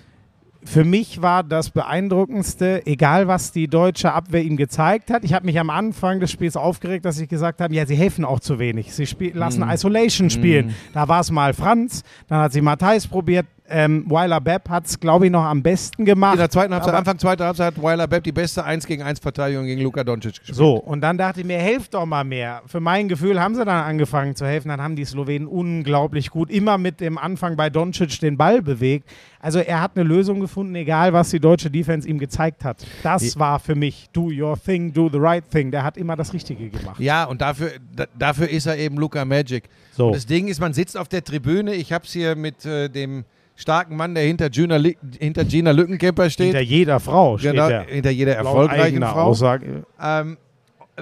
für 0.65 0.85
mich 0.85 1.23
war 1.23 1.43
das 1.43 1.71
Beeindruckendste, 1.71 2.87
egal 2.87 3.29
was 3.29 3.53
die 3.53 3.67
deutsche 3.69 4.13
Abwehr 4.13 4.43
ihm 4.43 4.57
gezeigt 4.57 5.11
hat. 5.11 5.25
Ich 5.25 5.33
habe 5.33 5.47
mich 5.47 5.59
am 5.59 5.71
Anfang 5.71 6.21
des 6.21 6.31
Spiels 6.31 6.57
aufgeregt, 6.57 7.05
dass 7.05 7.19
ich 7.19 7.29
gesagt 7.29 7.61
habe, 7.61 7.75
ja, 7.75 7.87
sie 7.87 7.97
helfen 7.97 8.25
auch 8.25 8.41
zu 8.41 8.59
wenig. 8.59 8.93
Sie 8.95 9.07
lassen 9.33 9.65
Mhm. 9.65 9.71
Isolation 9.71 10.31
spielen. 10.31 10.75
Da 10.93 11.09
war 11.09 11.21
es 11.21 11.31
mal 11.31 11.55
Franz, 11.55 12.03
dann 12.29 12.41
hat 12.41 12.53
sie 12.53 12.61
Matthijs 12.61 13.07
probiert. 13.07 13.47
Ähm, 13.71 14.05
Weiler 14.09 14.41
Bepp 14.41 14.69
hat 14.69 14.87
es, 14.87 14.99
glaube 14.99 15.27
ich, 15.27 15.33
noch 15.33 15.45
am 15.45 15.63
besten 15.63 16.05
gemacht. 16.05 16.35
In 16.35 16.41
der 16.41 16.51
zweiten 16.51 16.75
Halbzeit, 16.75 16.95
Anfang 16.95 17.19
zweiter 17.19 17.47
Halbzeit 17.47 17.77
hat 17.77 17.83
Weiler 17.83 18.09
Bepp 18.09 18.25
die 18.25 18.33
beste 18.33 18.65
1 18.65 18.87
gegen 18.87 19.03
1 19.03 19.21
Verteidigung 19.21 19.65
gegen 19.65 19.81
Luka 19.81 20.03
Doncic 20.03 20.41
gespielt. 20.41 20.57
So, 20.57 20.75
und 20.75 21.01
dann 21.01 21.17
dachte 21.17 21.41
ich 21.41 21.47
mir, 21.47 21.59
helft 21.59 21.95
doch 21.95 22.05
mal 22.05 22.25
mehr. 22.25 22.63
Für 22.67 22.81
mein 22.81 23.09
Gefühl 23.09 23.41
haben 23.41 23.55
sie 23.55 23.65
dann 23.65 23.85
angefangen 23.85 24.35
zu 24.35 24.45
helfen. 24.45 24.69
Dann 24.69 24.83
haben 24.83 24.97
die 24.97 25.05
Slowenen 25.05 25.47
unglaublich 25.47 26.31
gut 26.31 26.51
immer 26.51 26.79
mit 26.79 27.01
dem 27.01 27.17
Anfang 27.17 27.57
bei 27.57 27.71
Doncic 27.71 28.21
den 28.21 28.37
Ball 28.37 28.61
bewegt. 28.61 29.09
Also 29.39 29.61
er 29.61 29.81
hat 29.81 29.93
eine 29.95 30.05
Lösung 30.05 30.41
gefunden, 30.41 30.75
egal 30.75 31.13
was 31.13 31.31
die 31.31 31.41
deutsche 31.41 31.71
Defense 31.71 32.09
ihm 32.09 32.19
gezeigt 32.19 32.65
hat. 32.65 32.85
Das 33.03 33.39
war 33.39 33.59
für 33.61 33.75
mich 33.75 34.09
do 34.13 34.31
your 34.31 34.59
thing, 34.61 34.93
do 34.93 35.09
the 35.09 35.19
right 35.19 35.49
thing. 35.49 35.71
Der 35.71 35.85
hat 35.85 35.97
immer 35.97 36.17
das 36.17 36.33
Richtige 36.35 36.69
gemacht. 36.69 37.01
Ja, 37.01 37.25
und 37.25 37.41
dafür, 37.41 37.71
da, 37.95 38.07
dafür 38.19 38.49
ist 38.49 38.67
er 38.67 38.77
eben 38.77 38.97
Luka 38.97 39.25
Magic. 39.25 39.65
So. 39.93 40.09
Und 40.09 40.17
das 40.17 40.27
Ding 40.27 40.49
ist, 40.49 40.61
man 40.61 40.73
sitzt 40.73 40.97
auf 40.97 41.09
der 41.09 41.25
Tribüne. 41.25 41.75
Ich 41.75 41.93
habe 41.93 42.05
es 42.05 42.13
hier 42.13 42.37
mit 42.37 42.67
äh, 42.67 42.89
dem 42.89 43.25
starken 43.61 43.97
Mann, 43.97 44.15
der 44.15 44.25
hinter 44.25 44.51
Gina, 44.51 44.81
hinter 45.19 45.45
Gina 45.45 45.71
Lückenkämper 45.71 46.31
steht. 46.31 46.47
Hinter 46.47 46.61
jeder 46.61 46.99
Frau 46.99 47.39
steht 47.39 47.53
genau, 47.53 47.69
er. 47.69 47.83
hinter 47.83 48.11
jeder 48.11 48.35
erfolgreichen 48.35 49.03
Frau. 49.03 49.25
Aussage. 49.25 49.85
Ähm, 50.01 50.39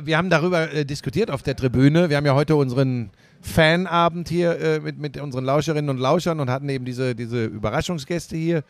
wir 0.01 0.19
haben 0.19 0.31
darüber 0.31 0.73
äh, 0.73 0.85
diskutiert 0.85 1.31
auf 1.31 1.43
der 1.43 1.57
Tribüne. 1.57 2.11
Wir 2.11 2.17
haben 2.17 2.27
ja 2.27 2.35
heute 2.35 2.57
unseren 2.57 3.11
Fanabend 3.41 4.29
hier 4.29 4.61
äh, 4.61 4.81
mit, 4.81 4.99
mit 4.99 5.21
unseren 5.21 5.45
Lauscherinnen 5.45 5.89
und 5.89 5.99
Lauschern 5.99 6.41
und 6.41 6.51
hatten 6.51 6.69
eben 6.69 6.85
diese, 6.85 7.15
diese 7.15 7.45
Überraschungsgäste 7.45 8.37
hier. 8.37 8.63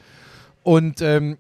Und 0.63 1.01
ähm, 1.01 1.39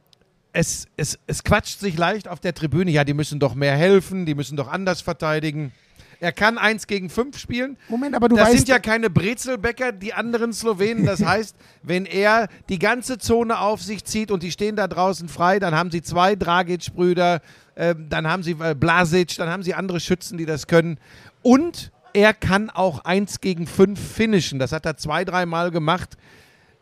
es, 0.52 0.87
es, 0.97 1.19
es 1.26 1.45
quatscht 1.45 1.81
sich 1.81 1.99
leicht 1.99 2.28
auf 2.28 2.40
der 2.40 2.55
Tribüne. 2.55 2.90
Ja, 2.90 3.05
die 3.05 3.14
müssen 3.14 3.38
doch 3.38 3.55
mehr 3.55 3.76
helfen, 3.76 4.25
die 4.25 4.35
müssen 4.35 4.57
doch 4.57 4.69
anders 4.69 5.02
verteidigen. 5.02 5.73
Er 6.20 6.32
kann 6.32 6.58
1 6.58 6.88
gegen 6.88 7.10
5 7.10 7.38
spielen. 7.38 7.76
Moment, 7.88 8.16
aber 8.16 8.28
du 8.28 8.34
das 8.34 8.48
weißt 8.48 8.58
sind 8.58 8.68
ja 8.68 8.80
keine 8.80 9.08
Brezelbäcker, 9.08 9.92
die 9.92 10.12
anderen 10.12 10.52
Slowenen. 10.52 11.06
Das 11.06 11.25
heißt, 11.25 11.56
wenn 11.82 12.06
er 12.06 12.48
die 12.68 12.78
ganze 12.78 13.18
Zone 13.18 13.60
auf 13.60 13.82
sich 13.82 14.04
zieht 14.04 14.30
und 14.30 14.42
die 14.42 14.50
stehen 14.50 14.75
da 14.75 14.88
draußen 14.88 15.28
frei, 15.28 15.60
dann 15.60 15.75
haben 15.75 15.90
sie 15.90 16.02
zwei 16.02 16.34
Dragic-Brüder, 16.34 17.40
äh, 17.76 17.94
dann 17.96 18.26
haben 18.26 18.42
sie 18.42 18.56
äh, 18.58 18.75
Blasic, 18.75 19.37
dann 19.37 19.48
haben 19.48 19.62
sie 19.62 19.75
andere 19.75 20.00
Schützen, 20.00 20.38
die 20.38 20.46
das 20.46 20.66
können. 20.66 20.98
Und 21.42 21.92
er 22.12 22.34
kann 22.34 22.70
auch 22.70 23.04
1 23.04 23.40
gegen 23.40 23.66
5 23.68 23.98
finishen. 23.98 24.58
Das 24.58 24.72
hat 24.72 24.87
er 24.87 24.96
zwei, 24.96 25.25
dreimal 25.25 25.70
gemacht. 25.70 26.16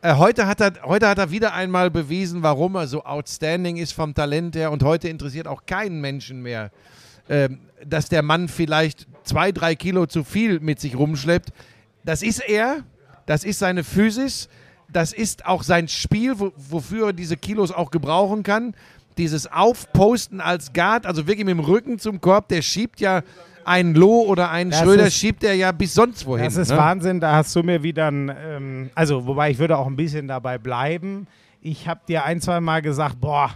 Äh, 0.00 0.14
heute, 0.14 0.46
hat 0.46 0.60
er, 0.60 0.72
heute 0.84 1.08
hat 1.08 1.18
er 1.18 1.30
wieder 1.30 1.52
einmal 1.52 1.90
bewiesen, 1.90 2.42
warum 2.42 2.74
er 2.76 2.86
so 2.86 3.04
outstanding 3.04 3.76
ist 3.76 3.92
vom 3.92 4.14
Talent 4.14 4.56
her. 4.56 4.70
Und 4.70 4.82
heute 4.82 5.08
interessiert 5.08 5.46
auch 5.46 5.66
keinen 5.66 6.00
Menschen 6.00 6.40
mehr, 6.40 6.70
ähm, 7.28 7.60
dass 7.84 8.08
der 8.08 8.22
Mann 8.22 8.48
vielleicht 8.48 9.06
zwei, 9.26 9.52
drei 9.52 9.74
Kilo 9.74 10.06
zu 10.06 10.24
viel 10.24 10.60
mit 10.60 10.80
sich 10.80 10.96
rumschleppt. 10.96 11.50
Das 12.04 12.22
ist 12.22 12.40
er, 12.40 12.84
das 13.26 13.44
ist 13.44 13.58
seine 13.58 13.84
Physis, 13.84 14.48
das 14.92 15.12
ist 15.12 15.44
auch 15.46 15.62
sein 15.62 15.88
Spiel, 15.88 16.38
wo, 16.38 16.52
wofür 16.56 17.08
er 17.08 17.12
diese 17.12 17.36
Kilos 17.36 17.72
auch 17.72 17.90
gebrauchen 17.90 18.42
kann. 18.42 18.74
Dieses 19.18 19.50
Aufposten 19.50 20.40
als 20.40 20.72
Guard, 20.72 21.06
also 21.06 21.26
wirklich 21.26 21.46
mit 21.46 21.56
dem 21.56 21.60
Rücken 21.64 21.98
zum 21.98 22.20
Korb, 22.20 22.48
der 22.48 22.62
schiebt 22.62 23.00
ja 23.00 23.22
einen 23.64 23.94
Loh 23.94 24.22
oder 24.26 24.50
einen 24.50 24.70
Das 24.70 24.80
Schröder, 24.80 25.06
ist- 25.08 25.14
schiebt 25.16 25.42
er 25.42 25.54
ja 25.54 25.72
bis 25.72 25.94
sonst 25.94 26.24
wohin. 26.26 26.44
Das 26.44 26.56
ist 26.56 26.70
ne? 26.70 26.76
Wahnsinn, 26.76 27.18
da 27.20 27.32
hast 27.34 27.56
du 27.56 27.62
mir 27.62 27.82
wieder 27.82 28.08
ein, 28.10 28.28
ähm, 28.38 28.90
also 28.94 29.26
wobei 29.26 29.50
ich 29.50 29.58
würde 29.58 29.76
auch 29.76 29.86
ein 29.86 29.96
bisschen 29.96 30.28
dabei 30.28 30.58
bleiben. 30.58 31.26
Ich 31.62 31.88
habe 31.88 32.00
dir 32.06 32.24
ein, 32.24 32.40
zwei 32.40 32.60
Mal 32.60 32.80
gesagt, 32.82 33.20
boah, 33.20 33.50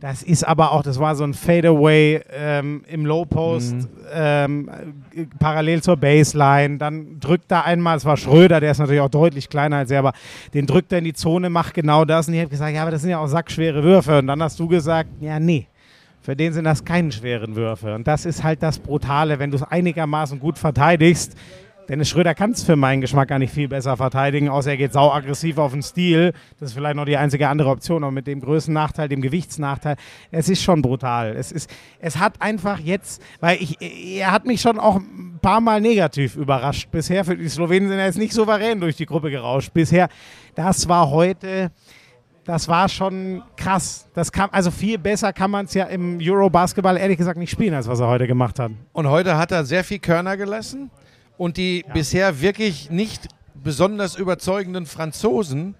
das 0.00 0.22
ist 0.22 0.46
aber 0.46 0.72
auch, 0.72 0.82
das 0.82 0.98
war 1.00 1.14
so 1.16 1.24
ein 1.24 1.32
Fadeaway 1.34 2.20
ähm, 2.30 2.84
im 2.86 3.06
Low 3.06 3.24
Post, 3.24 3.74
Mhm. 3.74 3.88
ähm, 4.12 4.70
äh, 5.14 5.24
parallel 5.38 5.82
zur 5.82 5.96
Baseline. 5.96 6.78
Dann 6.78 7.18
drückt 7.18 7.50
er 7.50 7.64
einmal, 7.64 7.96
es 7.96 8.04
war 8.04 8.16
Schröder, 8.16 8.60
der 8.60 8.72
ist 8.72 8.78
natürlich 8.78 9.00
auch 9.00 9.08
deutlich 9.08 9.48
kleiner 9.48 9.76
als 9.78 9.90
er, 9.90 10.00
aber 10.00 10.12
den 10.52 10.66
drückt 10.66 10.92
er 10.92 10.98
in 10.98 11.04
die 11.04 11.14
Zone, 11.14 11.48
macht 11.50 11.74
genau 11.74 12.04
das. 12.04 12.28
Und 12.28 12.34
ich 12.34 12.40
habe 12.40 12.50
gesagt, 12.50 12.74
ja, 12.74 12.82
aber 12.82 12.90
das 12.90 13.00
sind 13.02 13.10
ja 13.10 13.18
auch 13.18 13.26
sackschwere 13.26 13.82
Würfe. 13.82 14.18
Und 14.18 14.26
dann 14.26 14.42
hast 14.42 14.58
du 14.60 14.68
gesagt, 14.68 15.08
ja, 15.20 15.40
nee. 15.40 15.66
Für 16.20 16.34
den 16.34 16.52
sind 16.52 16.64
das 16.64 16.84
keine 16.84 17.12
schweren 17.12 17.54
Würfe. 17.54 17.94
Und 17.94 18.06
das 18.08 18.26
ist 18.26 18.42
halt 18.42 18.60
das 18.62 18.80
Brutale, 18.80 19.38
wenn 19.38 19.50
du 19.52 19.56
es 19.58 19.62
einigermaßen 19.62 20.40
gut 20.40 20.58
verteidigst. 20.58 21.36
Dennis 21.88 22.08
Schröder 22.08 22.34
kann 22.34 22.50
es 22.50 22.64
für 22.64 22.74
meinen 22.74 23.00
Geschmack 23.00 23.28
gar 23.28 23.38
nicht 23.38 23.54
viel 23.54 23.68
besser 23.68 23.96
verteidigen, 23.96 24.48
außer 24.48 24.70
er 24.70 24.76
geht 24.76 24.92
sau 24.92 25.12
aggressiv 25.12 25.56
auf 25.58 25.70
den 25.70 25.82
Stil. 25.82 26.32
Das 26.58 26.70
ist 26.70 26.74
vielleicht 26.74 26.96
noch 26.96 27.04
die 27.04 27.16
einzige 27.16 27.48
andere 27.48 27.70
Option, 27.70 28.02
aber 28.02 28.10
mit 28.10 28.26
dem 28.26 28.40
Größennachteil, 28.40 29.08
dem 29.08 29.22
Gewichtsnachteil, 29.22 29.96
es 30.32 30.48
ist 30.48 30.64
schon 30.64 30.82
brutal. 30.82 31.36
Es, 31.36 31.52
ist, 31.52 31.70
es 32.00 32.18
hat 32.18 32.42
einfach 32.42 32.80
jetzt, 32.80 33.22
weil 33.38 33.62
ich, 33.62 33.80
er 33.80 34.32
hat 34.32 34.46
mich 34.46 34.60
schon 34.60 34.80
auch 34.80 34.96
ein 34.96 35.38
paar 35.40 35.60
Mal 35.60 35.80
negativ 35.80 36.34
überrascht 36.34 36.90
bisher. 36.90 37.24
Für 37.24 37.36
die 37.36 37.48
Slowenen 37.48 37.88
sind 37.88 37.98
ja 37.98 38.06
jetzt 38.06 38.18
nicht 38.18 38.32
souverän 38.32 38.80
durch 38.80 38.96
die 38.96 39.06
Gruppe 39.06 39.30
gerauscht 39.30 39.72
bisher. 39.72 40.08
Das 40.56 40.88
war 40.88 41.10
heute 41.10 41.70
das 42.44 42.68
war 42.68 42.88
schon 42.88 43.42
krass. 43.56 44.08
Das 44.14 44.30
kam, 44.30 44.48
also 44.52 44.70
viel 44.70 44.98
besser 44.98 45.32
kann 45.32 45.50
man 45.50 45.64
es 45.64 45.74
ja 45.74 45.86
im 45.86 46.20
Euro-Basketball 46.22 46.96
ehrlich 46.96 47.18
gesagt 47.18 47.38
nicht 47.38 47.50
spielen, 47.50 47.74
als 47.74 47.88
was 47.88 47.98
er 47.98 48.06
heute 48.06 48.28
gemacht 48.28 48.60
hat. 48.60 48.70
Und 48.92 49.08
heute 49.08 49.36
hat 49.36 49.50
er 49.50 49.64
sehr 49.64 49.82
viel 49.82 49.98
Körner 49.98 50.36
gelassen 50.36 50.88
und 51.38 51.56
die 51.56 51.84
bisher 51.92 52.40
wirklich 52.40 52.90
nicht 52.90 53.28
besonders 53.54 54.16
überzeugenden 54.16 54.86
Franzosen 54.86 55.74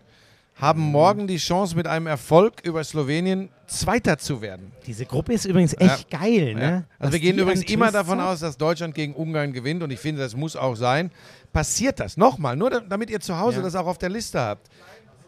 haben 0.54 0.80
morgen 0.80 1.26
die 1.26 1.36
Chance, 1.36 1.76
mit 1.76 1.86
einem 1.86 2.06
Erfolg 2.06 2.62
über 2.62 2.82
Slowenien 2.82 3.50
Zweiter 3.66 4.16
zu 4.16 4.40
werden. 4.40 4.72
Diese 4.86 5.04
Gruppe 5.04 5.34
ist 5.34 5.44
übrigens 5.44 5.75
echt 5.78 6.08
geil, 6.10 6.54
ne? 6.54 6.60
Ja. 6.62 6.68
Also 6.76 6.86
Was 6.98 7.12
wir 7.12 7.20
gehen 7.20 7.38
übrigens 7.38 7.62
immer 7.64 7.92
davon 7.92 8.20
aus, 8.20 8.40
dass 8.40 8.56
Deutschland 8.56 8.94
gegen 8.94 9.14
Ungarn 9.14 9.52
gewinnt 9.52 9.82
und 9.82 9.90
ich 9.90 9.98
finde, 10.00 10.22
das 10.22 10.34
muss 10.34 10.56
auch 10.56 10.75
sein. 10.75 11.10
Passiert 11.52 12.00
das 12.00 12.16
nochmal, 12.16 12.56
nur 12.56 12.70
da- 12.70 12.80
damit 12.80 13.10
ihr 13.10 13.20
zu 13.20 13.38
Hause 13.38 13.58
Ja. 13.58 13.62
das 13.64 13.75
auch 13.75 13.86
auf 13.86 13.98
der 13.98 14.08
Liste 14.08 14.40
habt. 14.40 14.68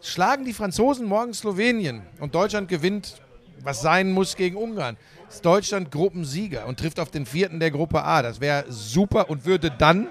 Schlagen 0.01 0.45
die 0.45 0.53
Franzosen 0.53 1.05
morgen 1.05 1.33
Slowenien 1.33 2.01
und 2.19 2.33
Deutschland 2.33 2.67
gewinnt, 2.67 3.21
was 3.61 3.81
sein 3.81 4.11
muss 4.11 4.35
gegen 4.35 4.55
Ungarn, 4.55 4.97
ist 5.29 5.45
Deutschland 5.45 5.91
Gruppensieger 5.91 6.65
und 6.65 6.79
trifft 6.79 6.99
auf 6.99 7.11
den 7.11 7.25
vierten 7.25 7.59
der 7.59 7.71
Gruppe 7.71 8.03
A. 8.03 8.21
Das 8.21 8.41
wäre 8.41 8.65
super 8.69 9.29
und 9.29 9.45
würde 9.45 9.71
dann 9.71 10.07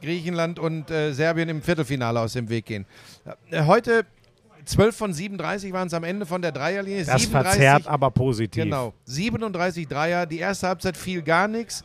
Griechenland 0.00 0.58
und 0.58 0.90
äh, 0.90 1.12
Serbien 1.12 1.48
im 1.48 1.62
Viertelfinale 1.62 2.20
aus 2.20 2.34
dem 2.34 2.48
Weg 2.48 2.66
gehen. 2.66 2.86
Äh, 3.50 3.64
heute 3.64 4.04
12 4.64 4.96
von 4.96 5.12
37 5.12 5.72
waren 5.72 5.88
es 5.88 5.94
am 5.94 6.04
Ende 6.04 6.26
von 6.26 6.40
der 6.40 6.52
Dreierlinie. 6.52 7.04
Das 7.04 7.22
37 7.22 7.30
verzerrt 7.30 7.86
aber 7.86 8.10
positiv. 8.10 8.64
Genau. 8.64 8.94
37 9.04 9.88
Dreier. 9.88 10.26
Die 10.26 10.38
erste 10.38 10.68
Halbzeit 10.68 10.96
fiel 10.96 11.22
gar 11.22 11.48
nichts. 11.48 11.82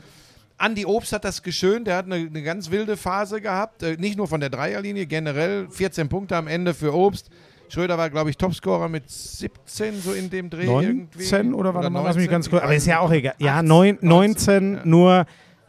Andi 0.58 0.86
Obst 0.86 1.14
hat 1.14 1.24
das 1.24 1.42
geschönt. 1.42 1.88
Der 1.88 1.98
hat 1.98 2.06
eine, 2.06 2.16
eine 2.16 2.44
ganz 2.44 2.70
wilde 2.70 2.98
Phase 2.98 3.42
gehabt. 3.42 3.84
Äh, 3.84 3.98
nicht 3.98 4.18
nur 4.18 4.28
von 4.28 4.40
der 4.40 4.50
Dreierlinie, 4.50 5.06
generell 5.06 5.68
14 5.70 6.10
Punkte 6.10 6.36
am 6.36 6.48
Ende 6.48 6.74
für 6.74 6.94
Obst. 6.94 7.30
Schröder 7.70 7.98
war, 7.98 8.10
glaube 8.10 8.30
ich, 8.30 8.38
Topscorer 8.38 8.90
mit 8.90 9.10
17, 9.10 10.02
so 10.02 10.14
in 10.14 10.30
dem 10.30 10.50
Dreh. 10.50 10.66
19 10.66 11.10
irgendwie. 11.22 11.54
oder 11.54 11.74
lass 11.74 11.90
19, 11.92 12.22
mich 12.22 12.30
ganz 12.30 12.50
kurz. 12.50 12.64
Aber 12.64 12.76
ist 12.76 12.86
ja 12.88 13.00
auch 13.00 13.12
egal. 13.12 13.34
Ja, 13.40 13.56
18, 13.58 13.68
neun, 13.68 13.98
19, 14.02 14.72
19, 14.74 14.90
nur 14.90 15.26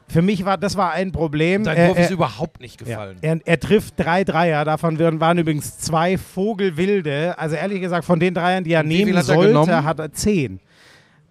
für 0.09 0.23
mich 0.23 0.45
war 0.45 0.59
das 0.59 0.76
war 0.76 0.90
ein 0.92 1.12
Problem. 1.12 1.64
Sein 1.64 1.76
Er- 1.76 1.88
Wurf 1.90 1.99
ist 1.99 2.07
er- 2.11 2.12
überhaupt 2.14 2.61
nicht 2.61 2.80
Ja. 2.80 2.87
gefallen. 2.87 3.16
Er, 3.21 3.38
er 3.45 3.61
trifft 3.61 3.95
drei 3.97 4.25
Dreier, 4.25 4.64
davon 4.64 4.99
waren, 5.21 5.38
übrigens 5.38 5.78
zwei 5.78 6.19
Vogelwilde. 6.19 7.38
Also 7.38 7.57
ehrlich 7.57 7.80
gesagt, 7.80 8.04
von 8.04 8.19
den 8.19 8.35
Dreiern, 8.35 8.64
die 8.64 8.73
er 8.73 8.80
Und 8.80 8.88
nehmen 8.88 9.12
hat 9.16 9.19
er 9.28 9.35
sollte, 9.35 9.49
genommen? 9.49 9.85
hat 9.85 9.99
er 9.99 10.12
zehn. 10.12 10.61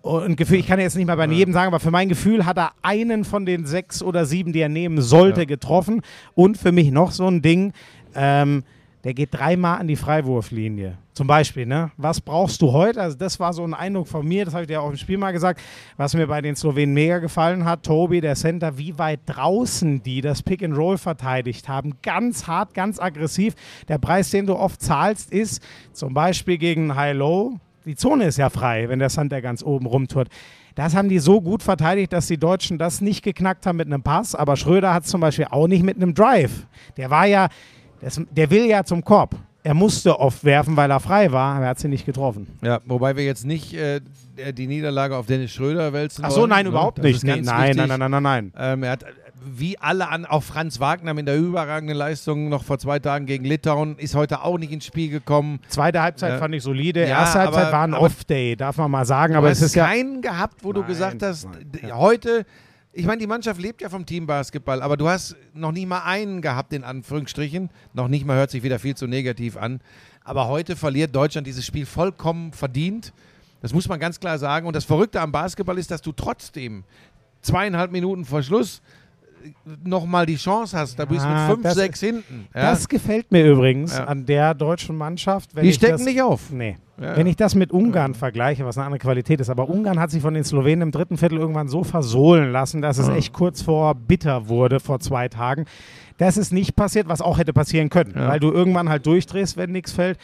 Und 0.02 0.38
Gefühl, 0.38 0.60
ich 0.60 0.68
kann 0.68 0.80
jetzt 0.80 0.96
nicht 0.96 1.08
mal 1.08 1.18
bei 1.18 1.28
jedem 1.28 1.54
sagen, 1.54 1.68
aber 1.68 1.82
für 1.82 1.92
mein 1.92 2.08
Gefühl 2.08 2.46
hat 2.46 2.58
er 2.58 2.72
einen 2.82 3.26
von 3.26 3.46
den 3.46 3.66
sechs 3.66 4.02
oder 4.02 4.26
sieben, 4.26 4.54
die 4.54 4.62
er 4.62 4.70
nehmen 4.70 5.02
sollte, 5.02 5.42
Ja. 5.42 5.46
getroffen. 5.46 6.02
Und 6.36 6.58
für 6.58 6.72
mich 6.72 6.90
noch 6.92 7.12
so 7.12 7.28
ein 7.28 7.42
Ding, 7.42 7.74
ähm, 8.16 8.64
der 9.04 9.14
geht 9.14 9.34
dreimal 9.34 9.80
an 9.80 9.88
die 9.88 9.96
Freiwurflinie. 9.96 10.98
Zum 11.14 11.28
Beispiel, 11.28 11.66
ne? 11.66 11.92
Was 11.98 12.22
brauchst 12.22 12.62
du 12.62 12.72
heute? 12.72 13.02
Also, 13.02 13.18
das 13.18 13.40
war 13.40 13.54
so 13.54 13.64
ein 13.64 13.74
Eindruck 13.74 14.08
von 14.08 14.26
mir, 14.28 14.46
das 14.46 14.54
habe 14.54 14.64
ich 14.64 14.68
dir 14.68 14.82
auch 14.82 14.90
im 14.90 14.98
Spiel 14.98 15.18
mal 15.18 15.32
gesagt, 15.32 15.62
was 15.98 16.14
mir 16.14 16.28
bei 16.28 16.42
den 16.42 16.56
Slowenen 16.56 16.94
mega 16.94 17.20
gefallen 17.20 17.66
hat. 17.66 17.84
Tobi, 17.84 18.22
der 18.22 18.36
Center, 18.36 18.78
wie 18.78 18.98
weit 18.98 19.22
draußen 19.26 20.02
die 20.04 20.22
das 20.22 20.44
Pick 20.44 20.64
and 20.64 20.78
Roll 20.78 20.98
verteidigt 20.98 21.68
haben. 21.68 21.96
Ganz 22.02 22.48
hart, 22.48 22.74
ganz 22.74 23.00
aggressiv. 23.00 23.56
Der 23.88 23.98
Preis, 23.98 24.32
den 24.32 24.46
du 24.46 24.56
oft 24.56 24.82
zahlst, 24.82 25.32
ist 25.32 25.62
zum 25.94 26.14
Beispiel 26.14 26.58
gegen 26.58 26.96
High-Low. 26.96 27.60
Die 27.86 27.96
Zone 27.96 28.26
ist 28.26 28.38
ja 28.38 28.50
frei, 28.50 28.88
wenn 28.90 29.00
der 29.00 29.10
Center 29.10 29.42
ganz 29.42 29.64
oben 29.64 29.86
rumtut. 29.86 30.28
Das 30.76 30.96
haben 30.96 31.10
die 31.10 31.20
so 31.20 31.42
gut 31.42 31.64
verteidigt, 31.64 32.14
dass 32.14 32.28
die 32.28 32.38
Deutschen 32.38 32.78
das 32.78 33.02
nicht 33.02 33.24
geknackt 33.24 33.66
haben 33.66 33.78
mit 33.78 33.88
einem 33.88 34.04
Pass. 34.04 34.36
Aber 34.36 34.56
Schröder 34.56 34.94
hat 34.94 35.04
es 35.04 35.10
zum 35.10 35.20
Beispiel 35.20 35.48
auch 35.50 35.68
nicht 35.68 35.84
mit 35.84 35.98
einem 35.98 36.14
Drive. 36.14 36.68
Der 36.96 37.10
war 37.10 37.26
ja, 37.26 37.50
der 38.32 38.50
will 38.50 38.66
ja 38.66 38.84
zum 38.84 39.04
Korb. 39.04 39.36
Er 39.62 39.74
musste 39.74 40.18
oft 40.20 40.44
werfen, 40.46 40.78
weil 40.78 40.90
er 40.90 41.00
frei 41.02 41.32
war, 41.34 41.56
aber 41.56 41.66
er 41.66 41.70
hat 41.72 41.80
sie 41.80 41.90
nicht 41.90 42.06
getroffen. 42.06 42.48
Ja, 42.62 42.80
wobei 42.86 43.18
wir 43.18 43.26
jetzt 43.26 43.46
nicht 43.46 43.74
äh, 43.74 44.00
die 44.54 44.68
Niederlage 44.68 45.18
auf 45.18 45.26
Dennis 45.26 45.52
Schröder 45.52 45.92
wälzen 45.92 46.24
Ach 46.24 46.32
so, 46.32 46.42
wollen, 46.42 46.50
nein, 46.52 46.64
ne? 46.64 46.70
überhaupt 46.70 46.98
Das 47.00 47.04
nicht. 47.06 47.24
Nee, 47.24 47.42
nein, 47.42 47.76
nein, 47.76 47.88
nein, 47.90 48.00
nein, 48.00 48.12
nein, 48.12 48.24
nein. 48.24 48.54
Ähm, 48.58 48.84
er 48.84 48.92
hat, 48.92 49.04
äh, 49.04 49.08
wie 49.46 49.78
alle 49.78 50.08
an, 50.08 50.26
auch 50.26 50.44
Franz 50.44 50.80
Wagner 50.80 51.14
mit 51.14 51.28
der 51.28 51.38
überragenden 51.38 51.98
Leistung 51.98 52.48
noch 52.48 52.64
vor 52.64 52.80
zwei 52.80 53.00
Tagen 53.00 53.26
gegen 53.26 53.44
Litauen, 53.44 53.98
ist 53.98 54.16
heute 54.16 54.44
auch 54.44 54.58
nicht 54.58 54.72
ins 54.72 54.86
Spiel 54.86 55.10
gekommen. 55.10 55.60
Zweite 55.68 56.02
Halbzeit 56.02 56.32
Ja. 56.34 56.38
fand 56.40 56.56
ich 56.56 56.64
solide. 56.64 57.02
Ja, 57.02 57.20
Erste 57.20 57.40
Halbzeit 57.40 57.64
aber- 57.66 57.72
war 57.74 57.84
ein 57.84 57.94
Off-Day, 57.94 58.56
darf 58.56 58.78
man 58.78 58.90
mal 58.90 59.06
sagen. 59.06 59.34
Aber 59.34 59.40
Aber 59.40 59.48
du 59.48 59.52
es 59.54 59.60
hast 59.60 59.68
ist 59.72 59.76
ja. 59.76 59.88
keinen 59.88 60.22
gehabt, 60.22 60.64
wo 60.64 60.72
du 60.72 60.80
Nein, 60.82 60.90
gesagt 60.90 61.22
hast, 61.22 61.46
nein, 61.50 61.90
ja. 61.90 61.98
heute, 61.98 62.46
ich 62.92 63.06
meine, 63.06 63.20
die 63.20 63.28
Mannschaft 63.28 63.62
lebt 63.62 63.82
ja 63.82 63.90
vom 63.90 64.06
Teambasketball, 64.06 64.82
aber 64.82 64.98
du 64.98 65.08
hast 65.08 65.36
noch 65.54 65.72
nie 65.72 65.86
mal 65.86 66.04
einen 66.04 66.42
gehabt, 66.42 66.74
in 66.74 66.84
Anführungsstrichen. 66.84 67.70
Noch 67.94 68.08
nicht 68.08 68.26
mal 68.26 68.36
hört 68.36 68.50
sich 68.50 68.64
wieder 68.64 68.80
viel 68.80 68.96
zu 68.96 69.06
negativ 69.06 69.58
an. 69.58 69.80
Aber 70.24 70.48
heute 70.48 70.76
verliert 70.76 71.16
Deutschland 71.16 71.46
dieses 71.46 71.66
Spiel 71.66 71.86
vollkommen 71.86 72.52
verdient. 72.52 73.14
Das 73.62 73.74
muss 73.74 73.88
man 73.88 74.00
ganz 74.00 74.20
klar 74.20 74.40
sagen. 74.40 74.66
Und 74.66 74.76
das 74.76 74.86
Verrückte 74.86 75.22
am 75.22 75.32
Basketball 75.32 75.78
ist, 75.78 75.92
dass 75.92 76.02
du 76.02 76.12
trotzdem 76.12 76.84
zweieinhalb 77.42 77.92
Minuten 77.92 78.26
vor 78.26 78.42
Schluss 78.42 78.82
nochmal 79.84 80.26
die 80.26 80.36
Chance 80.36 80.78
hast. 80.78 80.98
Da 81.00 81.06
bist 81.06 81.24
du 81.24 81.28
mit 81.28 81.38
Ah, 81.38 81.48
fünf, 81.50 81.64
das- 81.64 81.76
sechs 81.76 82.00
hinten. 82.00 82.48
Ja? 82.54 82.72
Das 82.72 82.88
gefällt 82.88 83.32
mir 83.32 83.46
übrigens 83.48 83.98
Ja. 83.98 84.06
an 84.06 84.26
der 84.26 84.54
deutschen 84.54 84.98
Mannschaft. 84.98 85.56
Wenn 85.56 85.64
die 85.64 85.70
ich 85.70 85.76
stecken 85.76 85.94
das, 85.94 86.06
nicht 86.06 86.22
auf. 86.22 86.52
Nee. 86.52 86.78
Ja. 87.02 87.16
Wenn 87.16 87.28
ich 87.28 87.36
das 87.38 87.56
mit 87.56 87.72
Ungarn 87.72 88.14
vergleiche, 88.14 88.66
was 88.66 88.78
eine 88.78 88.86
andere 88.86 89.00
Qualität 89.00 89.40
ist, 89.40 89.50
aber 89.50 89.70
Ungarn 89.70 90.00
hat 90.00 90.12
sich 90.12 90.22
von 90.22 90.34
den 90.34 90.44
Slowenen 90.44 90.82
im 90.84 90.92
dritten 90.92 91.18
Viertel 91.18 91.38
irgendwann 91.38 91.70
so 91.70 91.84
versohlen 91.84 92.52
lassen, 92.52 92.82
dass 92.82 92.98
es 92.98 93.08
echt 93.08 93.32
kurz 93.34 93.62
vor 93.62 93.96
bitter 93.96 94.50
wurde 94.50 94.80
vor 94.82 95.00
zwei 95.00 95.30
Tagen. 95.30 95.66
Das 96.18 96.36
ist 96.36 96.52
nicht 96.52 96.76
passiert, 96.76 97.08
was 97.08 97.22
auch 97.22 97.38
hätte 97.38 97.54
passieren 97.54 97.90
können, 97.90 98.14
Ja. 98.16 98.28
weil 98.28 98.42
du 98.42 98.52
irgendwann 98.52 98.90
halt 98.90 99.06
durchdrehst, 99.06 99.56
wenn 99.56 99.72
nichts 99.72 99.94
fällt. 99.94 100.18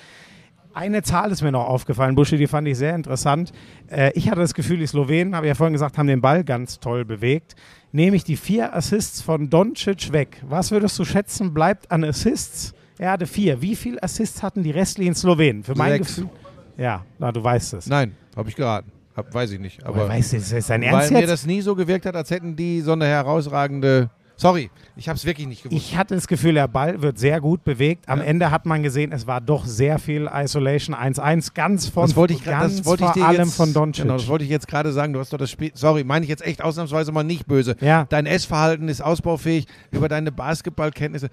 Eine 0.75 1.03
Zahl 1.03 1.31
ist 1.31 1.41
mir 1.41 1.53
noch 1.53 1.65
aufgefallen, 1.67 2.15
Buschi, 2.15 2.35
die 2.35 2.47
fand 2.47 2.67
ich 2.67 2.77
sehr 2.77 2.93
interessant. 2.93 3.53
Äh, 3.87 4.11
ich 4.13 4.29
hatte 4.29 4.41
das 4.41 4.53
Gefühl, 4.53 4.77
die 4.77 4.87
Slowenen, 4.87 5.33
habe 5.33 5.45
ich 5.45 5.49
ja 5.51 5.55
vorhin 5.55 5.71
gesagt, 5.71 5.97
haben 5.97 6.07
den 6.07 6.19
Ball 6.19 6.43
ganz 6.43 6.81
toll 6.81 7.05
bewegt. 7.05 7.55
Nämlich 7.93 8.25
die 8.25 8.35
vier 8.35 8.75
Assists 8.75 9.21
von 9.21 9.49
Doncic 9.49 10.11
weg. 10.11 10.41
Was 10.47 10.71
würdest 10.71 10.99
du 10.99 11.05
schätzen, 11.05 11.53
bleibt 11.53 11.89
an 11.91 12.03
Assists? 12.03 12.73
Er 12.97 13.11
hatte 13.11 13.25
vier. 13.25 13.61
Wie 13.61 13.75
viele 13.77 14.03
Assists 14.03 14.43
hatten 14.43 14.63
die 14.63 14.71
restlichen 14.71 15.15
Slowenen? 15.15 15.63
Für 15.63 15.75
mein 15.75 15.93
Sechs. 15.93 16.15
Gefühl. 16.17 16.29
Ja, 16.77 17.05
na, 17.19 17.31
du 17.31 17.41
weißt 17.41 17.75
es. 17.75 17.87
Nein, 17.87 18.13
habe 18.35 18.49
ich 18.49 18.55
geraten. 18.57 18.91
Hab, 19.15 19.33
weiß 19.33 19.51
ich 19.51 19.59
nicht. 19.61 19.81
aber 19.85 20.01
Aber 20.01 20.09
weißt 20.09 20.33
du, 20.33 20.37
ist 20.37 20.51
das 20.51 20.67
dein 20.67 20.81
weil 20.81 20.89
Ernst 20.89 21.11
mir 21.13 21.19
jetzt? 21.21 21.29
das 21.29 21.45
nie 21.45 21.61
so 21.61 21.73
gewirkt 21.73 22.05
hat, 22.05 22.17
als 22.17 22.29
hätten 22.31 22.57
die 22.57 22.81
so 22.81 22.91
eine 22.91 23.05
herausragende. 23.05 24.09
Sorry, 24.37 24.69
ich 24.97 25.07
habe 25.07 25.15
es 25.17 25.25
wirklich 25.25 25.47
nicht 25.47 25.63
gewusst. 25.63 25.81
Ich 25.81 25.95
hatte 25.97 26.13
das 26.13 26.27
Gefühl, 26.27 26.55
der 26.55 26.67
Ball 26.67 27.01
wird 27.01 27.17
sehr 27.17 27.39
gut 27.39 27.63
bewegt. 27.63 28.09
Am 28.09 28.19
Ja. 28.19 28.25
Ende 28.25 28.51
hat 28.51 28.65
man 28.65 28.83
gesehen, 28.83 29.11
es 29.13 29.25
war 29.27 29.39
doch 29.39 29.65
sehr 29.65 29.97
viel 29.97 30.29
Isolation 30.33 30.93
1-1, 30.93 31.53
ganz 31.53 31.87
von 31.87 32.05
das 32.05 32.15
wollte 32.17 32.33
ich, 32.33 32.43
ganz 32.43 32.77
das 32.77 32.85
wollte 32.85 33.03
ich 33.03 33.09
vor 33.11 33.13
dir 33.13 33.25
allem 33.25 33.45
jetzt, 33.45 33.55
von 33.55 33.73
Doncic. 33.73 34.03
Genau, 34.03 34.17
das 34.17 34.27
wollte 34.27 34.43
ich 34.43 34.49
jetzt 34.49 34.67
gerade 34.67 34.91
sagen. 34.91 35.13
Du 35.13 35.19
hast 35.19 35.31
doch 35.31 35.37
das 35.37 35.49
Spiel. 35.49 35.71
Sorry, 35.73 36.03
meine 36.03 36.23
ich 36.25 36.29
jetzt 36.29 36.45
echt 36.45 36.61
ausnahmsweise 36.61 37.11
mal 37.13 37.23
nicht 37.23 37.47
böse. 37.47 37.77
ja, 37.79 38.05
Dein 38.09 38.25
Essverhalten 38.25 38.89
ist 38.89 39.01
ausbaufähig 39.01 39.67
über 39.91 40.09
deine 40.09 40.31
Basketballkenntnisse. 40.33 41.29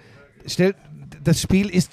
Stell, 0.46 0.74
das 1.24 1.40
Spiel 1.40 1.68
ist 1.70 1.92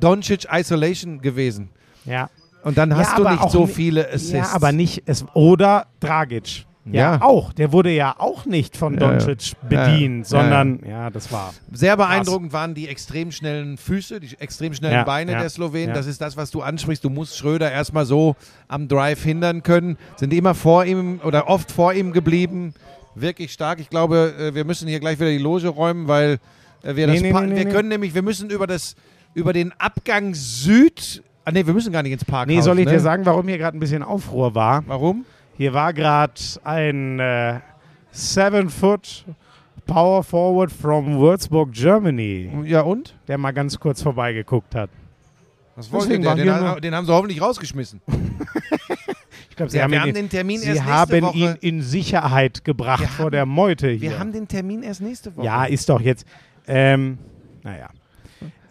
Doncic 0.00 0.46
Isolation 0.52 1.20
gewesen. 1.20 1.70
ja. 2.04 2.28
Und 2.62 2.76
dann 2.76 2.94
hast 2.94 3.16
Ja, 3.16 3.24
du 3.24 3.30
nicht 3.30 3.50
so 3.50 3.66
viele 3.66 4.06
Assists. 4.12 4.32
Ja, 4.34 4.50
aber 4.52 4.70
nicht 4.70 5.04
es 5.06 5.24
oder 5.32 5.86
Dragic. 5.98 6.66
Ja, 6.86 7.16
Ja. 7.16 7.22
auch. 7.22 7.52
Der 7.52 7.72
wurde 7.72 7.90
ja 7.90 8.14
auch 8.18 8.46
nicht 8.46 8.76
von 8.76 8.94
Ja, 8.94 9.00
ja. 9.00 9.08
Doncic 9.18 9.52
bedient, 9.68 10.28
Ja, 10.30 10.38
ja. 10.38 10.42
sondern, 10.42 10.80
ja, 10.88 11.10
das 11.10 11.30
war. 11.30 11.52
Sehr 11.72 11.96
beeindruckend 11.96 12.52
waren 12.52 12.74
die 12.74 12.88
extrem 12.88 13.32
schnellen 13.32 13.76
Füße, 13.76 14.18
die 14.20 14.34
extrem 14.38 14.72
schnellen 14.72 15.04
Beine 15.04 15.32
der 15.32 15.48
Slowenen. 15.50 15.94
Das 15.94 16.06
ist 16.06 16.20
das, 16.20 16.36
was 16.36 16.50
du 16.50 16.62
ansprichst. 16.62 17.04
Du 17.04 17.10
musst 17.10 17.36
Schröder 17.36 17.70
erstmal 17.70 18.06
so 18.06 18.34
am 18.68 18.88
Drive 18.88 19.22
hindern 19.22 19.62
können. 19.62 19.98
Sind 20.16 20.32
immer 20.32 20.54
vor 20.54 20.84
ihm 20.84 21.20
oder 21.22 21.48
oft 21.48 21.70
vor 21.70 21.92
ihm 21.92 22.12
geblieben. 22.12 22.74
Wirklich 23.14 23.52
stark. 23.52 23.80
Ich 23.80 23.90
glaube, 23.90 24.34
äh, 24.38 24.54
wir 24.54 24.64
müssen 24.64 24.88
hier 24.88 25.00
gleich 25.00 25.18
wieder 25.18 25.30
die 25.30 25.38
Loge 25.38 25.68
räumen, 25.68 26.08
weil 26.08 26.38
äh, 26.82 26.96
wir 26.96 27.06
Nee, 27.06 27.14
das 27.14 27.22
nee, 27.22 27.46
nee, 27.46 27.56
wir 27.56 27.68
können 27.68 27.88
nämlich, 27.88 28.14
wir 28.14 28.22
müssen 28.22 28.48
über 28.50 28.66
das 28.66 28.96
über 29.34 29.52
den 29.52 29.72
Abgang 29.78 30.34
Süd. 30.34 31.22
Ah 31.44 31.52
nee, 31.52 31.66
wir 31.66 31.74
müssen 31.74 31.92
gar 31.92 32.02
nicht 32.02 32.12
ins 32.12 32.24
Parkhaus. 32.24 32.46
Nee, 32.46 32.60
soll 32.60 32.78
ich 32.78 32.86
ne? 32.86 32.92
dir 32.92 33.00
sagen, 33.00 33.26
warum 33.26 33.46
hier 33.48 33.58
gerade 33.58 33.76
ein 33.76 33.80
bisschen 33.80 34.02
Aufruhr 34.02 34.54
war? 34.54 34.82
Warum? 34.86 35.24
Hier 35.60 35.74
war 35.74 35.92
gerade 35.92 36.32
ein 36.64 37.18
äh, 37.20 37.60
Seven-Foot 38.12 39.26
Power 39.84 40.24
Forward 40.24 40.72
from 40.72 41.18
Würzburg, 41.20 41.72
Germany, 41.72 42.50
Ja 42.64 42.80
und? 42.80 43.14
der 43.28 43.36
mal 43.36 43.50
ganz 43.50 43.78
kurz 43.78 44.00
vorbeigeguckt 44.00 44.74
hat. 44.74 44.88
Was 45.76 45.90
Deswegen 45.90 45.98
wollte 46.00 46.18
der? 46.22 46.24
war 46.30 46.34
Den, 46.36 46.44
hier 46.44 46.54
ha- 46.54 46.72
nur- 46.72 46.80
den 46.80 46.94
haben 46.94 47.04
sie 47.04 47.12
hoffentlich 47.12 47.42
rausgeschmissen. 47.42 48.00
Ich 49.50 49.56
glaube, 49.56 49.70
sie 49.70 49.76
Ja, 49.76 49.84
haben, 49.84 49.90
wir 49.90 49.98
ihn, 49.98 50.02
haben 50.04 50.14
den 50.14 50.28
Termin 50.30 50.58
sie 50.60 50.68
erst 50.70 50.84
haben 50.84 51.10
nächste 51.10 51.22
Woche. 51.26 51.36
ihn 51.38 51.56
in 51.60 51.82
Sicherheit 51.82 52.64
gebracht 52.64 53.00
Wir 53.02 53.08
vor 53.08 53.24
haben- 53.26 53.32
der 53.32 53.44
Meute 53.44 53.90
hier. 53.90 54.00
Wir 54.12 54.18
haben 54.18 54.32
den 54.32 54.48
Termin 54.48 54.82
erst 54.82 55.02
nächste 55.02 55.36
Woche. 55.36 55.44
ja, 55.44 55.66
ist 55.66 55.86
doch 55.90 56.00
jetzt. 56.00 56.26
Ähm, 56.66 57.18
naja. 57.62 57.90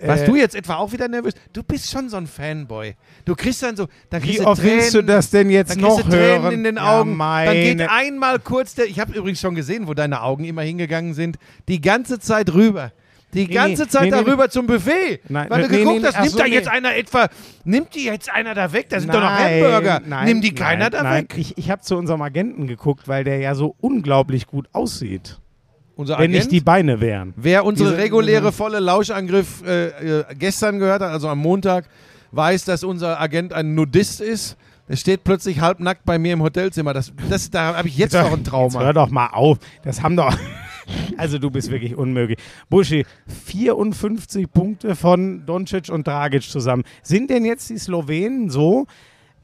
Warst 0.02 0.24
Äh, 0.24 0.26
du 0.28 0.36
jetzt 0.36 0.56
etwa 0.56 0.76
auch 0.78 0.92
wieder 0.94 1.08
nervös? 1.08 1.34
Du 1.52 1.62
bist 1.62 1.92
schon 1.92 2.08
so 2.10 2.18
ein 2.18 2.26
Fanboy. 2.28 2.96
Du 3.26 3.36
kriegst 3.36 3.62
dann 3.64 3.76
so, 3.76 3.88
dann 4.10 4.22
kriegst 4.22 4.40
Wie 4.40 4.44
du 4.44 4.50
oft 4.50 4.62
Tränen, 4.62 4.78
willst 4.80 4.94
du 4.94 5.02
das 5.04 5.30
denn 5.30 5.50
jetzt 5.50 5.72
dann 5.72 5.82
noch 5.82 6.02
du 6.02 6.10
Tränen 6.10 6.42
hören? 6.44 6.54
in 6.54 6.64
den 6.64 6.76
Ja, 6.78 7.00
Augen. 7.02 7.18
dann 7.18 7.54
geht 7.54 7.82
einmal 7.82 8.40
kurz 8.40 8.76
der, 8.76 8.86
ich 8.86 9.00
habe 9.00 9.14
übrigens 9.14 9.42
schon 9.42 9.56
gesehen, 9.56 9.88
wo 9.88 9.94
deine 9.94 10.22
Augen 10.22 10.46
immer 10.46 10.62
hingegangen 10.62 11.14
sind, 11.14 11.38
die 11.68 11.82
ganze 11.82 12.20
Zeit 12.20 12.54
rüber. 12.54 12.92
Die 13.34 13.46
Nee, 13.46 13.54
ganze 13.54 13.84
nee, 13.84 13.90
Zeit 13.90 14.04
nee, 14.10 14.10
nee. 14.10 14.24
darüber 14.24 14.50
zum 14.50 14.66
Buffet. 14.66 15.20
Nein, 15.30 15.50
weil 15.52 15.62
du 15.64 15.70
nee, 15.70 15.78
geguckt 15.78 16.02
nee, 16.02 16.08
hast, 16.08 16.18
nimmt 16.20 16.32
so, 16.32 16.38
da 16.40 16.44
nee. 16.46 16.50
jetzt 16.56 16.68
einer 16.68 16.96
etwa, 16.96 17.28
nimmt 17.64 17.94
die 17.94 18.06
jetzt 18.06 18.32
einer 18.34 18.56
da 18.56 18.74
weg? 18.74 18.88
Da 18.90 19.00
sind 19.00 19.14
doch 19.14 19.20
noch 19.22 19.30
Nein, 19.30 19.64
Hamburger. 19.64 20.02
Nein, 20.04 20.26
Nimm 20.26 20.42
die 20.42 20.56
keiner 20.56 20.86
nein, 20.86 20.92
da 20.92 21.04
nein. 21.04 21.24
weg. 21.24 21.36
Ich, 21.38 21.56
ich 21.58 21.70
habe 21.70 21.82
zu 21.84 21.96
unserem 21.96 22.24
Agenten 22.24 22.66
geguckt, 22.66 23.08
weil 23.08 23.24
der 23.24 23.38
ja 23.38 23.54
so 23.54 23.76
unglaublich 23.82 24.48
gut 24.48 24.68
aussieht. 24.72 25.38
Unser 26.00 26.14
Wenn 26.14 26.32
Agent, 26.32 26.36
nicht 26.36 26.52
die 26.54 26.62
Beine 26.62 27.02
wären. 27.02 27.34
Wer 27.36 27.66
unsere 27.66 27.90
Diese- 27.90 28.02
reguläre 28.02 28.54
volle 28.54 28.80
Lauschangriff 28.80 29.62
äh, 29.68 29.88
äh, 30.20 30.24
gestern 30.40 30.80
gehört 30.80 31.02
hat, 31.02 31.12
also 31.12 31.28
am 31.28 31.40
Montag, 31.40 31.90
weiß, 32.32 32.64
dass 32.64 32.86
unser 32.86 33.20
Agent 33.20 33.52
ein 33.52 33.76
Nudist 33.76 34.22
ist. 34.22 34.56
Der 34.88 34.96
steht 34.96 35.26
plötzlich 35.26 35.60
halbnackt 35.60 36.06
bei 36.06 36.18
mir 36.18 36.32
im 36.32 36.42
Hotelzimmer. 36.42 36.94
Das, 36.94 37.12
das, 37.30 37.50
da 37.52 37.76
habe 37.76 37.90
ich 37.90 37.98
jetzt 37.98 38.14
noch 38.14 38.32
ein 38.32 38.38
Jetzt 38.38 38.48
Trauma. 38.48 38.80
hör 38.80 38.94
doch 38.94 39.10
mal 39.10 39.28
auf. 39.28 39.58
Das 39.84 40.02
haben 40.02 40.16
doch. 40.16 40.34
Also 41.18 41.38
du 41.38 41.52
bist 41.52 41.70
wirklich 41.70 41.96
unmöglich. 41.96 42.40
Buschi, 42.68 43.06
54 43.46 44.52
Punkte 44.52 44.96
von 44.96 45.46
Doncic 45.46 45.90
und 45.90 46.08
Dragic 46.08 46.42
zusammen. 46.44 46.84
Sind 47.04 47.30
denn 47.30 47.46
jetzt 47.46 47.70
die 47.70 47.78
Slowenen 47.78 48.50
so? 48.50 48.88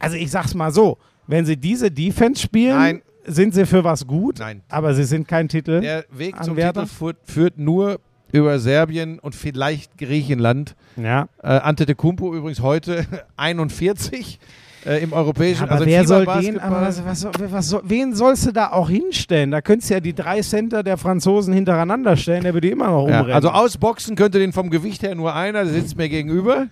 Also 0.00 0.16
ich 0.16 0.30
sag's 0.30 0.54
mal 0.54 0.72
so, 0.72 0.98
wenn 1.28 1.44
sie 1.46 1.56
diese 1.56 1.90
Defense 1.92 2.42
spielen, 2.42 2.76
Nein. 2.76 3.02
Sind 3.26 3.54
sie 3.54 3.66
für 3.66 3.84
was 3.84 4.06
gut, 4.06 4.38
Nein. 4.38 4.62
aber 4.68 4.94
sie 4.94 5.04
sind 5.04 5.26
kein 5.28 5.48
Titel. 5.48 5.80
Der 5.80 6.04
Weg 6.10 6.42
zum 6.42 6.52
Anwärter? 6.52 6.82
Titel 6.82 6.94
führt, 6.94 7.16
führt 7.24 7.58
nur 7.58 7.98
über 8.32 8.58
Serbien 8.58 9.18
und 9.18 9.34
vielleicht 9.34 9.96
Griechenland. 9.98 10.74
ja. 10.96 11.28
Äh, 11.42 11.48
Antetokounmpo 11.48 12.34
übrigens 12.34 12.60
heute 12.60 13.06
41 13.36 14.38
äh, 14.84 15.02
im 15.02 15.12
europäischen. 15.12 15.62
Aber 15.64 15.72
also 15.72 15.86
wer 15.86 16.06
soll 16.06 16.26
den, 16.42 16.58
aber 16.60 16.80
was, 16.82 17.04
was, 17.04 17.26
was, 17.50 17.68
soll- 17.68 17.82
wen 17.84 18.14
sollst 18.14 18.46
du 18.46 18.52
da 18.52 18.72
auch 18.72 18.88
hinstellen? 18.90 19.50
Da 19.50 19.60
könntest 19.60 19.90
du 19.90 19.94
ja 19.94 20.00
die 20.00 20.12
drei 20.14 20.40
Center 20.42 20.82
der 20.82 20.96
Franzosen 20.96 21.54
hintereinander 21.54 22.16
stellen, 22.16 22.42
der 22.42 22.54
würde 22.54 22.68
immer 22.68 22.86
noch 22.88 23.08
ja, 23.08 23.20
umrennen. 23.20 23.32
also 23.32 23.50
ausboxen 23.50 24.16
könnte 24.16 24.38
den 24.38 24.52
vom 24.52 24.70
Gewicht 24.70 25.02
her 25.02 25.14
nur 25.14 25.34
einer, 25.34 25.64
der 25.64 25.72
sitzt 25.72 25.96
mir 25.96 26.08
gegenüber. 26.08 26.66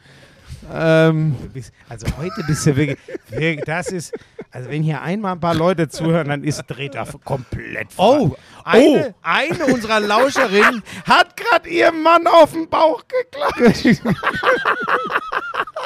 Ähm, 0.73 1.37
Also 1.89 2.07
heute 2.19 2.43
bist 2.47 2.67
du 2.67 2.77
wirklich, 2.77 2.99
wirklich, 3.29 3.65
das 3.65 3.89
ist, 3.89 4.15
also 4.51 4.71
wenn 4.71 4.83
hier 4.83 5.03
einmal 5.03 5.33
ein 5.33 5.41
paar 5.41 5.55
Leute 5.55 5.89
zuhören, 5.89 6.29
dann 6.29 6.45
ist 6.45 6.63
dreht 6.69 6.95
er 6.95 7.07
komplett 7.25 7.93
frei. 7.93 8.03
oh, 8.05 8.37
eine, 8.65 9.15
eine 9.23 9.67
unserer 9.67 10.01
Lauscherinnen 10.01 10.83
hat 11.05 11.37
gerade 11.37 11.69
ihr 11.69 11.93
Mann 11.93 12.27
auf 12.27 12.53
den 12.53 12.69
Bauch 12.69 13.03
geklappt. 13.07 14.03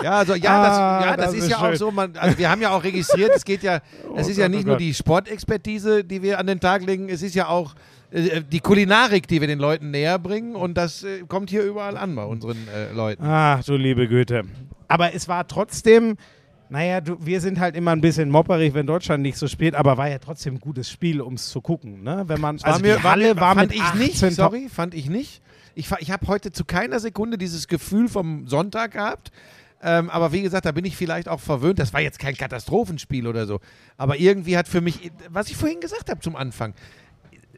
Ja, 0.03 0.13
also 0.13 0.35
ja, 0.35 0.63
das, 0.65 0.79
Ah, 0.79 1.01
ja, 1.07 1.17
das, 1.17 1.27
das 1.27 1.35
ist, 1.35 1.43
ist 1.45 1.51
ja 1.51 1.57
auch 1.59 1.67
schön. 1.69 1.77
so. 1.77 1.91
Man, 1.91 2.17
also 2.17 2.39
wir 2.39 2.49
haben 2.51 2.63
ja 2.63 2.71
auch 2.71 2.85
registriert, 2.85 3.33
es 3.35 3.45
geht 3.45 3.63
ja, 3.63 3.81
es 4.17 4.29
ist 4.29 4.37
ja 4.37 4.49
nicht 4.49 4.65
oh 4.65 4.69
nur 4.69 4.77
die 4.77 4.95
Sportexpertise, 4.95 6.05
die 6.05 6.23
wir 6.23 6.39
an 6.39 6.47
den 6.47 6.61
Tag 6.61 6.83
legen, 6.85 7.09
es 7.09 7.23
ist 7.23 7.35
ja 7.35 7.49
auch 7.49 7.75
die 8.11 8.61
Kulinarik, 8.61 9.29
die 9.29 9.41
wir 9.41 9.49
den 9.49 9.59
Leuten 9.59 9.91
näher 9.91 10.19
bringen 10.19 10.55
und 10.55 10.75
das 10.75 11.05
äh, 11.05 11.25
kommt 11.29 11.51
hier 11.51 11.63
überall 11.63 11.97
an 11.97 12.15
bei 12.15 12.25
unseren 12.25 12.57
äh, 12.69 12.93
Leuten. 12.93 13.23
Ach 13.25 13.63
du 13.65 13.77
liebe 13.77 14.09
Güte. 14.09 14.45
Aber 14.89 15.15
es 15.15 15.29
war 15.29 15.47
trotzdem, 15.47 16.17
naja, 16.71 17.03
du, 17.03 17.19
wir 17.21 17.41
sind 17.43 17.61
halt 17.61 17.77
immer 17.77 17.93
ein 17.93 18.01
bisschen 18.01 18.31
mopperig, 18.31 18.73
wenn 18.73 18.87
Deutschland 18.87 19.23
nicht 19.23 19.37
so 19.37 19.47
spielt, 19.47 19.75
aber 19.75 19.99
war 19.99 20.09
ja 20.09 20.19
trotzdem 20.19 20.55
ein 20.55 20.61
gutes 20.61 20.91
Spiel, 20.91 21.21
um 21.21 21.35
es 21.35 21.51
zu 21.51 21.61
gucken. 21.61 22.03
Ne? 22.03 22.25
Wenn 22.27 22.41
man, 22.41 22.57
also 22.63 22.67
war 22.67 22.79
mir, 22.81 22.97
die 22.97 23.03
Halle 23.03 23.37
war, 23.37 23.43
war 23.43 23.55
fand 23.57 23.71
mit 23.71 23.79
ich 23.79 23.95
nicht, 23.95 24.15
18 24.15 24.31
sorry, 24.31 24.69
fand 24.71 24.95
ich 24.95 25.11
nicht. 25.11 25.43
Ich, 25.75 25.91
ich 25.99 26.11
habe 26.11 26.27
heute 26.27 26.51
zu 26.51 26.65
keiner 26.65 27.01
Sekunde 27.01 27.37
dieses 27.37 27.69
Gefühl 27.69 28.09
vom 28.09 28.49
Sonntag 28.49 28.93
gehabt. 28.93 29.31
Ähm, 29.81 30.11
aber 30.11 30.33
wie 30.33 30.43
gesagt, 30.43 30.67
da 30.67 30.73
bin 30.73 30.85
ich 30.85 30.97
vielleicht 30.97 31.29
auch 31.29 31.39
verwöhnt. 31.39 31.79
Das 31.79 31.93
war 31.93 32.01
jetzt 32.01 32.19
kein 32.19 32.37
Katastrophenspiel 32.37 33.29
oder 33.29 33.47
so. 33.47 33.61
Aber 33.97 34.19
irgendwie 34.19 34.57
hat 34.57 34.67
für 34.67 34.81
mich, 34.81 35.13
was 35.29 35.51
ich 35.51 35.57
vorhin 35.57 35.81
gesagt 35.81 36.11
habe 36.11 36.21
zum 36.21 36.35
Anfang, 36.35 36.75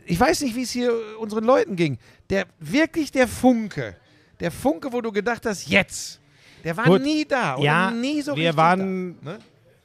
ich 0.06 0.18
weiß 0.18 0.40
nicht, 0.42 0.54
wie 0.56 0.62
es 0.62 0.70
hier 0.70 0.92
unseren 1.18 1.44
Leuten 1.44 1.76
ging. 1.76 1.98
Der 2.28 2.46
wirklich 2.58 3.10
der 3.12 3.26
Funke, 3.28 3.96
der 4.40 4.50
Funke, 4.50 4.92
wo 4.92 5.00
du 5.00 5.12
gedacht 5.12 5.44
hast, 5.46 5.68
jetzt, 5.68 6.20
der 6.64 6.76
war 6.76 6.84
Gut. 6.84 7.02
nie 7.02 7.24
da. 7.24 7.56
Oder 7.56 7.64
Ja, 7.64 7.90
nie 7.90 8.22
so 8.22 8.36
wir 8.36 8.56
waren- 8.56 9.16
da. 9.22 9.32
Ne? 9.32 9.38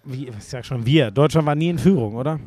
Wie, 0.03 0.27
ich 0.27 0.43
sag 0.43 0.65
schon 0.65 0.85
wir. 0.85 1.09
Deutschland 1.09 1.47
war 1.47 1.55
nie 1.55 1.69
in 1.69 1.79
Führung, 1.79 2.15
oder? 2.15 2.39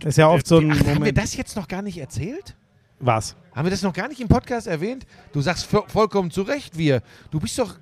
Das 0.00 0.08
ist 0.10 0.16
ja 0.18 0.28
oft 0.28 0.46
so 0.46 0.58
ein 0.58 0.72
Ach, 0.72 0.86
haben 0.86 1.04
wir 1.04 1.12
das 1.12 1.36
jetzt 1.36 1.54
noch 1.54 1.68
gar 1.68 1.82
nicht 1.82 1.98
erzählt? 1.98 2.56
Was? 3.00 3.36
Haben 3.54 3.66
wir 3.66 3.70
das 3.70 3.82
noch 3.82 3.92
gar 3.92 4.08
nicht 4.08 4.20
im 4.20 4.26
Podcast 4.26 4.66
erwähnt? 4.66 5.06
Du 5.32 5.40
sagst 5.40 5.66
vo- 5.72 5.86
vollkommen 5.88 6.32
zu 6.32 6.42
Recht, 6.42 6.76
wir. 6.76 7.00
Du 7.30 7.38
bist 7.38 7.56
doch, 7.60 7.76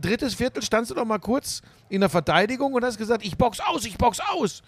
drittes 0.00 0.34
Viertel 0.34 0.60
standst 0.62 0.90
du 0.90 0.94
doch 0.96 1.04
mal 1.04 1.18
kurz 1.20 1.62
in 1.88 2.00
der 2.00 2.10
Verteidigung 2.10 2.72
und 2.72 2.82
hast 2.84 2.98
gesagt, 2.98 3.24
ich 3.24 3.36
box 3.36 3.60
aus, 3.60 3.84
ich 3.84 3.96
box 3.96 4.18
aus. 4.18 4.62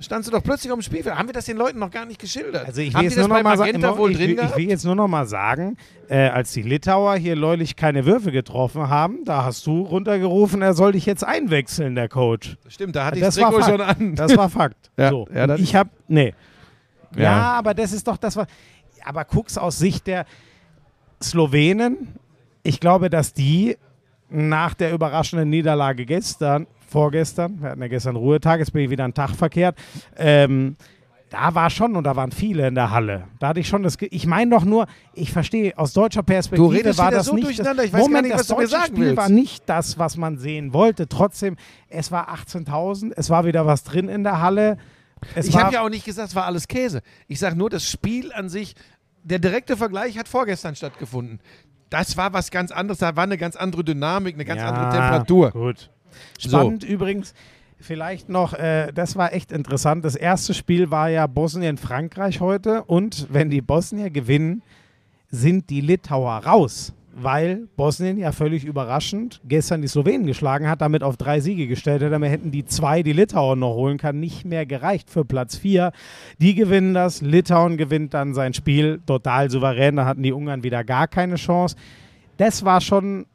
Standst 0.00 0.28
du 0.28 0.32
doch 0.32 0.42
plötzlich 0.42 0.70
auf 0.70 0.78
dem 0.78 0.82
Spielfeld. 0.82 1.16
Haben 1.16 1.28
wir 1.28 1.32
das 1.32 1.46
den 1.46 1.56
Leuten 1.56 1.80
noch 1.80 1.90
gar 1.90 2.06
nicht 2.06 2.20
geschildert? 2.20 2.66
Also 2.66 2.80
ich 2.80 2.94
will 2.94 3.02
jetzt 3.02 3.16
nur 3.16 3.26
noch 3.26 3.42
mal 3.42 3.56
sagen, 3.56 3.82
wohl 3.98 4.12
ich, 4.12 4.16
drin 4.16 4.26
will, 4.28 4.34
ich 4.34 4.40
gehabt? 4.40 4.56
will 4.56 4.68
jetzt 4.68 4.84
nur 4.84 4.94
noch 4.94 5.08
mal 5.08 5.26
sagen, 5.26 5.76
äh, 6.08 6.28
als 6.28 6.52
die 6.52 6.62
Litauer 6.62 7.16
hier 7.16 7.34
neulich 7.34 7.74
keine 7.74 8.06
Würfe 8.06 8.30
getroffen 8.30 8.88
haben, 8.88 9.24
da 9.24 9.44
hast 9.44 9.66
du 9.66 9.82
runtergerufen, 9.82 10.62
er 10.62 10.74
soll 10.74 10.92
dich 10.92 11.04
jetzt 11.04 11.24
einwechseln, 11.24 11.96
der 11.96 12.08
Coach. 12.08 12.56
Stimmt, 12.68 12.94
da 12.94 13.06
hatte 13.06 13.16
ich 13.16 13.24
Das 13.24 13.34
Trikot 13.34 13.62
schon 13.62 13.80
an. 13.80 14.14
Das 14.14 14.36
war 14.36 14.48
Fakt. 14.48 14.90
Ja, 14.96 15.10
so. 15.10 15.26
ja, 15.34 15.54
ich 15.56 15.74
habe 15.74 15.90
nee. 16.06 16.34
Ja. 17.16 17.22
Ja. 17.22 17.52
aber 17.54 17.74
das 17.74 17.92
ist 17.92 18.06
doch 18.06 18.16
das 18.16 18.36
war. 18.36 18.46
Aber 19.04 19.24
guck's 19.24 19.58
aus 19.58 19.78
Sicht 19.78 20.06
der 20.06 20.26
Slowenen. 21.22 22.14
Ich 22.62 22.80
glaube, 22.80 23.10
dass 23.10 23.32
die 23.32 23.76
nach 24.28 24.74
der 24.74 24.92
überraschenden 24.92 25.48
Niederlage 25.48 26.04
gestern, 26.04 26.66
vorgestern, 26.88 27.60
wir 27.62 27.70
hatten 27.70 27.82
ja 27.82 27.88
gestern 27.88 28.16
Ruhetag, 28.16 28.58
jetzt 28.60 28.72
bin 28.72 28.82
ich 28.82 28.90
wieder 28.90 29.04
einen 29.04 29.14
Tag 29.14 29.30
verkehrt, 29.30 29.76
ähm, 30.16 30.76
da 31.30 31.54
war 31.54 31.68
schon 31.68 31.94
und 31.94 32.04
da 32.04 32.16
waren 32.16 32.32
viele 32.32 32.66
in 32.68 32.74
der 32.74 32.90
Halle. 32.90 33.24
Da 33.38 33.48
hatte 33.48 33.60
ich 33.60 33.68
schon 33.68 33.82
das. 33.82 33.98
Ge 33.98 34.08
ich 34.10 34.26
meine 34.26 34.50
doch 34.50 34.64
nur, 34.64 34.86
ich 35.12 35.30
verstehe, 35.30 35.76
aus 35.76 35.92
deutscher 35.92 36.22
Perspektive 36.22 36.66
Du 36.66 36.74
redest 36.74 36.98
war 36.98 37.10
das 37.10 37.26
so 37.26 37.34
nicht. 37.34 37.46
durcheinander, 37.46 37.84
ich 37.84 37.90
das, 37.90 38.00
weiß 38.00 38.06
gar 38.06 38.08
Moment, 38.08 38.24
nicht, 38.28 38.32
das 38.34 38.40
was 38.40 38.46
du 38.48 38.54
mir 38.54 38.68
deutsche 38.68 38.86
Spiel 38.86 39.04
willst. 39.04 39.16
war 39.18 39.28
nicht 39.28 39.62
das, 39.68 39.98
was 39.98 40.16
man 40.16 40.38
sehen 40.38 40.72
wollte. 40.72 41.06
Trotzdem, 41.06 41.56
es 41.90 42.10
war 42.10 42.30
18.000, 42.34 43.12
es 43.14 43.28
war 43.28 43.44
wieder 43.44 43.66
was 43.66 43.84
drin 43.84 44.08
in 44.08 44.24
der 44.24 44.40
Halle. 44.40 44.78
Es 45.34 45.48
Ich 45.48 45.56
habe 45.58 45.74
ja 45.74 45.82
auch 45.82 45.90
nicht 45.90 46.06
gesagt, 46.06 46.28
es 46.30 46.34
war 46.34 46.46
alles 46.46 46.66
Käse. 46.66 47.02
Ich 47.26 47.38
sage 47.40 47.56
nur, 47.56 47.68
das 47.68 47.84
Spiel 47.86 48.32
an 48.32 48.48
sich, 48.48 48.74
der 49.22 49.38
direkte 49.38 49.76
Vergleich 49.76 50.18
hat 50.18 50.28
vorgestern 50.28 50.76
stattgefunden. 50.76 51.40
Das 51.90 52.16
war 52.16 52.32
was 52.32 52.50
ganz 52.50 52.70
anderes, 52.70 53.00
da 53.00 53.16
war 53.16 53.24
eine 53.24 53.36
ganz 53.36 53.54
andere 53.56 53.84
Dynamik, 53.84 54.34
eine 54.34 54.46
ganz 54.46 54.60
Ja, 54.62 54.68
andere 54.70 54.90
Temperatur. 54.90 55.50
Gut. 55.50 55.90
Spannend 56.38 56.84
übrigens, 56.84 57.34
vielleicht 57.80 58.28
noch, 58.28 58.54
äh, 58.54 58.92
das 58.92 59.16
war 59.16 59.32
echt 59.32 59.52
interessant. 59.52 60.04
Das 60.04 60.16
erste 60.16 60.54
Spiel 60.54 60.90
war 60.90 61.08
ja 61.08 61.26
Bosnien-Frankreich 61.26 62.40
heute 62.40 62.84
und 62.84 63.26
wenn 63.30 63.50
die 63.50 63.60
Bosnier 63.60 64.10
gewinnen, 64.10 64.62
sind 65.30 65.70
die 65.70 65.80
Litauer 65.80 66.38
raus. 66.44 66.92
Weil 67.20 67.66
Bosnien 67.76 68.16
ja 68.16 68.30
völlig 68.30 68.64
überraschend 68.64 69.40
gestern 69.44 69.82
die 69.82 69.88
Slowenen 69.88 70.24
geschlagen 70.24 70.68
hat, 70.68 70.80
damit 70.80 71.02
auf 71.02 71.16
drei 71.16 71.40
Siege 71.40 71.66
gestellt 71.66 72.00
hat. 72.00 72.12
Damit 72.12 72.30
hätten 72.30 72.52
die 72.52 72.64
zwei, 72.64 73.02
die 73.02 73.12
Litauen 73.12 73.58
noch 73.58 73.74
holen 73.74 73.98
kann, 73.98 74.20
nicht 74.20 74.44
mehr 74.44 74.66
gereicht 74.66 75.10
für 75.10 75.24
Platz 75.24 75.56
vier. 75.56 75.90
Die 76.38 76.54
gewinnen 76.54 76.94
das. 76.94 77.20
Litauen 77.20 77.76
gewinnt 77.76 78.14
dann 78.14 78.34
sein 78.34 78.54
Spiel 78.54 79.00
total 79.04 79.50
souverän. 79.50 79.96
Da 79.96 80.04
hatten 80.04 80.22
die 80.22 80.32
Ungarn 80.32 80.62
wieder 80.62 80.84
gar 80.84 81.08
keine 81.08 81.34
Chance. 81.34 81.74
Das 82.36 82.64
war 82.64 82.80
schon 82.80 83.26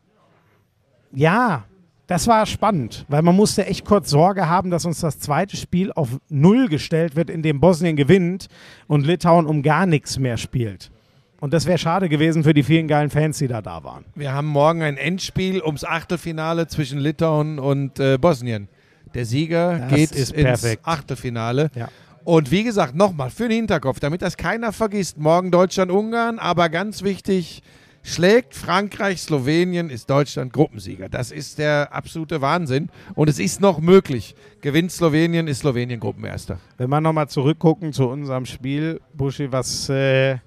ja, 1.11 1.65
Das 2.07 2.27
war 2.27 2.45
spannend, 2.45 3.05
weil 3.07 3.21
man 3.21 3.35
musste 3.35 3.65
echt 3.65 3.85
kurz 3.85 4.09
Sorge 4.09 4.49
haben, 4.49 4.69
dass 4.69 4.85
uns 4.85 4.99
das 4.99 5.19
zweite 5.19 5.55
Spiel 5.55 5.91
auf 5.93 6.09
Null 6.29 6.67
gestellt 6.67 7.15
wird, 7.15 7.29
in 7.29 7.41
dem 7.43 7.61
Bosnien 7.61 7.95
gewinnt 7.95 8.47
und 8.87 9.05
Litauen 9.05 9.45
um 9.45 9.63
gar 9.63 9.85
nichts 9.85 10.19
mehr 10.19 10.37
spielt. 10.37 10.91
Und 11.39 11.53
das 11.53 11.65
wäre 11.65 11.77
schade 11.77 12.09
gewesen 12.09 12.43
für 12.43 12.53
die 12.53 12.63
vielen 12.63 12.87
geilen 12.87 13.09
Fans, 13.09 13.37
die 13.37 13.47
da 13.47 13.61
da 13.61 13.83
waren. 13.83 14.05
Wir 14.15 14.33
haben 14.33 14.47
morgen 14.47 14.81
ein 14.81 14.97
Endspiel 14.97 15.61
ums 15.61 15.83
Achtelfinale 15.83 16.67
zwischen 16.67 16.99
Litauen 16.99 17.59
und 17.59 17.99
äh, 17.99 18.17
Bosnien. 18.17 18.67
Der 19.13 19.25
Sieger 19.25 19.79
Das 19.79 19.89
geht 19.89 20.11
ins 20.11 20.31
perfekt. 20.31 20.81
Achtelfinale. 20.85 21.69
Ja. 21.75 21.89
Und 22.23 22.51
wie 22.51 22.63
gesagt, 22.63 22.95
nochmal 22.95 23.29
für 23.29 23.49
den 23.49 23.57
Hinterkopf, 23.57 23.99
damit 23.99 24.21
das 24.21 24.37
keiner 24.37 24.71
vergisst, 24.71 25.17
morgen 25.17 25.51
Deutschland-Ungarn, 25.51 26.39
aber 26.39 26.69
ganz 26.69 27.03
wichtig, 27.03 27.61
schlägt 28.03 28.53
Frankreich 28.53 29.21
Slowenien, 29.21 29.89
ist 29.89 30.09
Deutschland 30.09 30.53
Gruppensieger. 30.53 31.09
Das 31.09 31.31
ist 31.31 31.57
der 31.57 31.89
absolute 31.91 32.41
Wahnsinn. 32.41 32.89
Und 33.15 33.29
es 33.29 33.39
ist 33.39 33.61
noch 33.61 33.79
möglich. 33.79 34.35
Gewinnt 34.61 34.91
Slowenien, 34.91 35.47
ist 35.47 35.59
Slowenien 35.59 35.99
Gruppenerster. 35.99 36.59
Wenn 36.77 36.89
wir 36.89 37.01
nochmal 37.01 37.29
zurückgucken 37.29 37.93
zu 37.93 38.07
unserem 38.07 38.45
Spiel, 38.45 39.01
Buschi, 39.13 39.51
was 39.51 39.89
äh, 39.89 40.37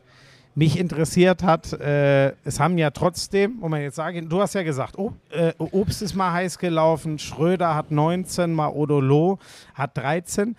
mich 0.55 0.79
interessiert 0.79 1.43
hat, 1.43 1.73
äh, 1.75 2.33
es 2.45 2.61
haben 2.61 2.79
ja 2.79 2.91
trotzdem, 2.91 3.57
muss 3.57 3.71
man 3.71 3.83
jetzt 3.83 3.97
sagen, 3.97 4.29
du 4.29 4.41
hast 4.41 4.55
ja 4.55 4.63
gesagt, 4.63 4.99
Ob, 4.99 5.15
äh, 5.31 5.53
Obst 5.59 6.03
ist 6.03 6.15
mal 6.15 6.33
heiß 6.33 6.59
gelaufen, 6.59 7.19
Schröder 7.19 7.75
hat 7.75 7.91
19, 7.91 8.53
mal 8.53 8.69
Odolo 8.69 9.39
hat 9.75 9.97
13. 9.97 10.57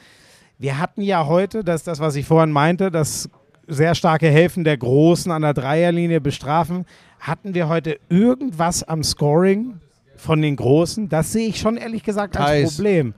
Wir 0.59 0.79
hatten 0.79 1.01
ja 1.01 1.25
heute, 1.25 1.63
das 1.63 1.81
ist 1.81 1.87
das, 1.87 1.99
was 1.99 2.15
ich 2.15 2.25
vorhin 2.25 2.51
meinte, 2.51 2.89
das 2.89 3.29
sehr 3.67 3.95
starke 3.95 4.29
Helfen 4.29 4.63
der 4.63 4.77
Großen 4.77 5.31
an 5.31 5.41
der 5.41 5.53
Dreierlinie 5.53 6.21
bestrafen. 6.21 6.85
Hatten 7.19 7.53
wir 7.53 7.67
heute 7.67 7.99
irgendwas 8.09 8.83
am 8.83 9.03
Scoring 9.03 9.79
von 10.15 10.41
den 10.41 10.55
Großen? 10.55 11.09
Das 11.09 11.31
sehe 11.33 11.47
ich 11.49 11.59
schon 11.59 11.77
ehrlich 11.77 12.03
gesagt 12.03 12.37
als 12.37 12.45
Theis. 12.45 12.75
Problem. 12.75 13.13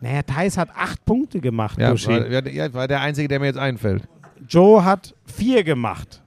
Naja, 0.00 0.22
Thais 0.22 0.58
hat 0.58 0.70
acht 0.76 1.04
Punkte 1.04 1.40
gemacht, 1.40 1.78
Ja, 1.78 1.90
war, 1.90 2.48
ja, 2.48 2.74
war 2.74 2.88
der 2.88 3.00
Einzige, 3.00 3.28
der 3.28 3.38
mir 3.40 3.46
jetzt 3.46 3.58
einfällt. 3.58 4.02
Joe 4.48 4.84
hat 4.84 5.14
vier 5.24 5.62
gemacht. 5.62 6.20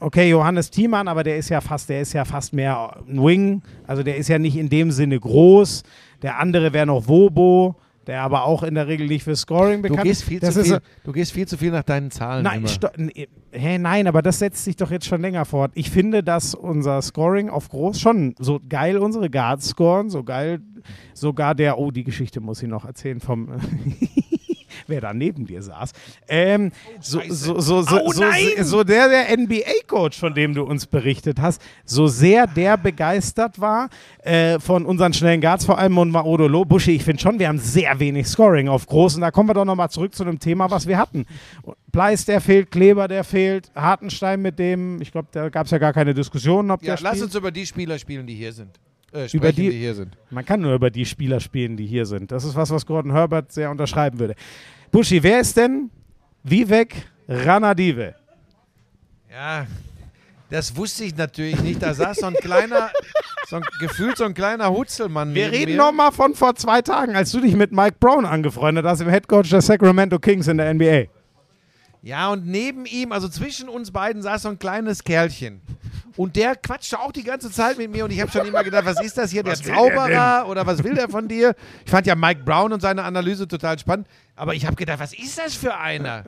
Okay, 0.00 0.28
Johannes 0.28 0.70
Thiemann, 0.70 1.08
aber 1.08 1.24
der 1.24 1.38
ist 1.38 1.48
ja 1.48 1.60
fast, 1.62 1.88
der 1.88 2.02
ist 2.02 2.12
ja 2.12 2.24
fast 2.24 2.52
mehr 2.52 2.96
ein 3.08 3.22
Wing. 3.22 3.62
Also 3.86 4.02
der 4.02 4.16
ist 4.16 4.28
ja 4.28 4.38
nicht 4.38 4.56
in 4.56 4.68
dem 4.68 4.90
Sinne 4.90 5.18
groß. 5.18 5.82
Der 6.22 6.38
andere 6.38 6.72
wäre 6.72 6.86
noch 6.86 7.08
Wobo, 7.08 7.76
der 8.06 8.22
aber 8.22 8.44
auch 8.44 8.62
in 8.62 8.74
der 8.74 8.86
Regel 8.86 9.06
nicht 9.06 9.24
für 9.24 9.36
Scoring 9.36 9.82
Du 9.82 9.88
bekannt 9.88 10.04
gehst, 10.06 10.24
viel 10.24 10.40
das 10.40 10.54
zu 10.54 10.60
ist 10.60 10.68
viel, 10.68 10.80
du 11.04 11.12
gehst 11.12 11.32
viel 11.32 11.48
zu 11.48 11.56
viel 11.56 11.70
nach 11.70 11.82
deinen 11.82 12.10
Zahlen 12.10 12.44
Nein, 12.44 12.64
hä, 13.52 13.78
nein, 13.78 14.06
aber 14.06 14.22
das 14.22 14.38
setzt 14.38 14.64
sich 14.64 14.76
doch 14.76 14.90
jetzt 14.90 15.06
schon 15.06 15.20
länger 15.20 15.44
fort. 15.44 15.72
Ich 15.74 15.90
finde, 15.90 16.22
dass 16.22 16.54
unser 16.54 17.00
Scoring 17.02 17.48
auf 17.48 17.68
groß 17.68 18.00
schon 18.00 18.34
so 18.38 18.60
geil 18.68 18.98
unsere 18.98 19.30
Guards 19.30 19.68
scoren, 19.68 20.10
so 20.10 20.24
geil 20.24 20.60
sogar 21.14 21.54
der, 21.54 21.78
oh, 21.78 21.90
die 21.90 22.04
Geschichte 22.04 22.40
muss 22.40 22.62
ich 22.62 22.68
noch 22.68 22.84
erzählen 22.84 23.20
vom, 23.20 23.48
wer 24.88 25.00
da 25.00 25.12
neben 25.12 25.46
dir 25.46 25.62
saß. 25.62 25.92
Ähm, 26.28 26.72
so, 27.00 27.20
so, 27.28 27.60
so, 27.60 27.82
so, 27.82 28.00
Oh, 28.04 28.12
so, 28.12 28.24
so 28.62 28.84
der, 28.84 29.08
der 29.08 29.36
NBA-Coach, 29.36 30.18
von 30.18 30.34
dem 30.34 30.54
du 30.54 30.62
uns 30.64 30.86
berichtet 30.86 31.40
hast, 31.40 31.62
so 31.84 32.06
sehr 32.06 32.46
der 32.46 32.76
begeistert 32.76 33.60
war 33.60 33.88
äh, 34.22 34.58
von 34.58 34.84
unseren 34.84 35.12
schnellen 35.12 35.40
Guards, 35.40 35.64
vor 35.64 35.78
allem 35.78 35.96
und 35.98 36.14
Odolo, 36.14 36.64
Buschi, 36.64 36.92
ich 36.92 37.04
finde 37.04 37.22
schon, 37.22 37.38
wir 37.38 37.48
haben 37.48 37.58
sehr 37.58 37.98
wenig 38.00 38.26
Scoring 38.26 38.68
auf 38.68 38.86
groß 38.86 39.16
und 39.16 39.20
da 39.22 39.30
kommen 39.30 39.48
wir 39.48 39.54
doch 39.54 39.64
nochmal 39.64 39.90
zurück 39.90 40.14
zu 40.14 40.24
dem 40.24 40.38
Thema, 40.38 40.70
was 40.70 40.86
wir 40.86 40.98
hatten. 40.98 41.26
Bleis, 41.90 42.24
der 42.24 42.40
fehlt, 42.40 42.70
Kleber, 42.70 43.08
der 43.08 43.24
fehlt, 43.24 43.70
Hartenstein 43.74 44.42
mit 44.42 44.58
dem, 44.58 45.00
ich 45.00 45.12
glaube, 45.12 45.28
da 45.32 45.48
gab 45.48 45.66
es 45.66 45.70
ja 45.70 45.78
gar 45.78 45.92
keine 45.92 46.14
Diskussion, 46.14 46.70
ob 46.70 46.82
ja, 46.82 46.94
der 46.96 47.02
lass 47.02 47.12
spielt. 47.12 47.24
uns 47.24 47.34
über 47.34 47.50
die 47.50 47.66
Spieler 47.66 47.98
spielen, 47.98 48.26
die 48.26 48.34
hier 48.34 48.52
sind. 48.52 48.80
Äh, 49.14 49.20
Über 49.20 49.28
sprechen, 49.28 49.56
die- 49.56 49.70
die 49.70 49.78
hier 49.78 49.94
sind. 49.94 50.16
Man 50.30 50.44
kann 50.44 50.60
nur 50.60 50.74
über 50.74 50.90
die 50.90 51.06
Spieler 51.06 51.38
spielen, 51.40 51.76
die 51.76 51.86
hier 51.86 52.04
sind. 52.04 52.32
Das 52.32 52.44
ist 52.44 52.56
was, 52.56 52.70
was 52.70 52.84
Gordon 52.84 53.12
Herbert 53.12 53.52
sehr 53.52 53.70
unterschreiben 53.70 54.18
würde. 54.18 54.34
Buschi, 54.90 55.22
wer 55.22 55.40
ist 55.40 55.56
denn 55.56 55.90
Vivek 56.42 56.94
Ranadive? 57.28 58.14
Ja, 59.30 59.66
das 60.50 60.76
wusste 60.76 61.04
ich 61.04 61.16
natürlich 61.16 61.60
nicht. 61.62 61.80
Da 61.82 61.94
saß 61.94 62.18
so 62.18 62.26
ein 62.26 62.34
kleiner, 62.34 62.90
so 63.48 63.56
ein, 63.56 63.62
gefühlt 63.80 64.16
so 64.16 64.24
ein 64.24 64.34
kleiner 64.34 64.70
Hutzelmann. 64.70 65.34
Wir 65.34 65.50
reden 65.50 65.76
nochmal 65.76 66.12
von 66.12 66.34
vor 66.34 66.54
zwei 66.56 66.82
Tagen, 66.82 67.14
als 67.16 67.30
du 67.32 67.40
dich 67.40 67.54
mit 67.54 67.72
Mike 67.72 67.96
Brown 68.00 68.26
angefreundet 68.26 68.84
hast, 68.84 68.98
dem 69.00 69.08
Headcoach 69.08 69.48
der 69.50 69.62
Sacramento 69.62 70.18
Kings 70.18 70.48
in 70.48 70.58
der 70.58 70.72
NBA. 70.74 71.04
Ja, 72.02 72.30
und 72.30 72.46
neben 72.46 72.84
ihm, 72.84 73.12
also 73.12 73.28
zwischen 73.28 73.68
uns 73.68 73.90
beiden, 73.90 74.22
saß 74.22 74.42
so 74.42 74.48
ein 74.50 74.58
kleines 74.58 75.02
Kerlchen. 75.04 75.60
Und 76.16 76.36
der 76.36 76.54
quatschte 76.54 76.98
auch 77.00 77.10
die 77.10 77.24
ganze 77.24 77.50
Zeit 77.50 77.76
mit 77.76 77.90
mir 77.90 78.04
und 78.04 78.12
ich 78.12 78.20
habe 78.20 78.30
schon 78.30 78.46
immer 78.46 78.62
gedacht, 78.62 78.84
was 78.84 79.00
ist 79.02 79.18
das 79.18 79.30
hier, 79.30 79.42
der 79.42 79.54
Zauberer 79.54 80.46
oder 80.48 80.64
was 80.66 80.84
will 80.84 80.94
der 80.94 81.08
von 81.08 81.26
dir? 81.26 81.54
Ich 81.84 81.90
fand 81.90 82.06
ja 82.06 82.14
Mike 82.14 82.42
Brown 82.44 82.72
und 82.72 82.80
seine 82.80 83.02
Analyse 83.02 83.48
total 83.48 83.78
spannend, 83.78 84.06
aber 84.36 84.54
ich 84.54 84.64
habe 84.64 84.76
gedacht, 84.76 85.00
was 85.00 85.12
ist 85.12 85.38
das 85.38 85.54
für 85.54 85.74
einer? 85.76 86.24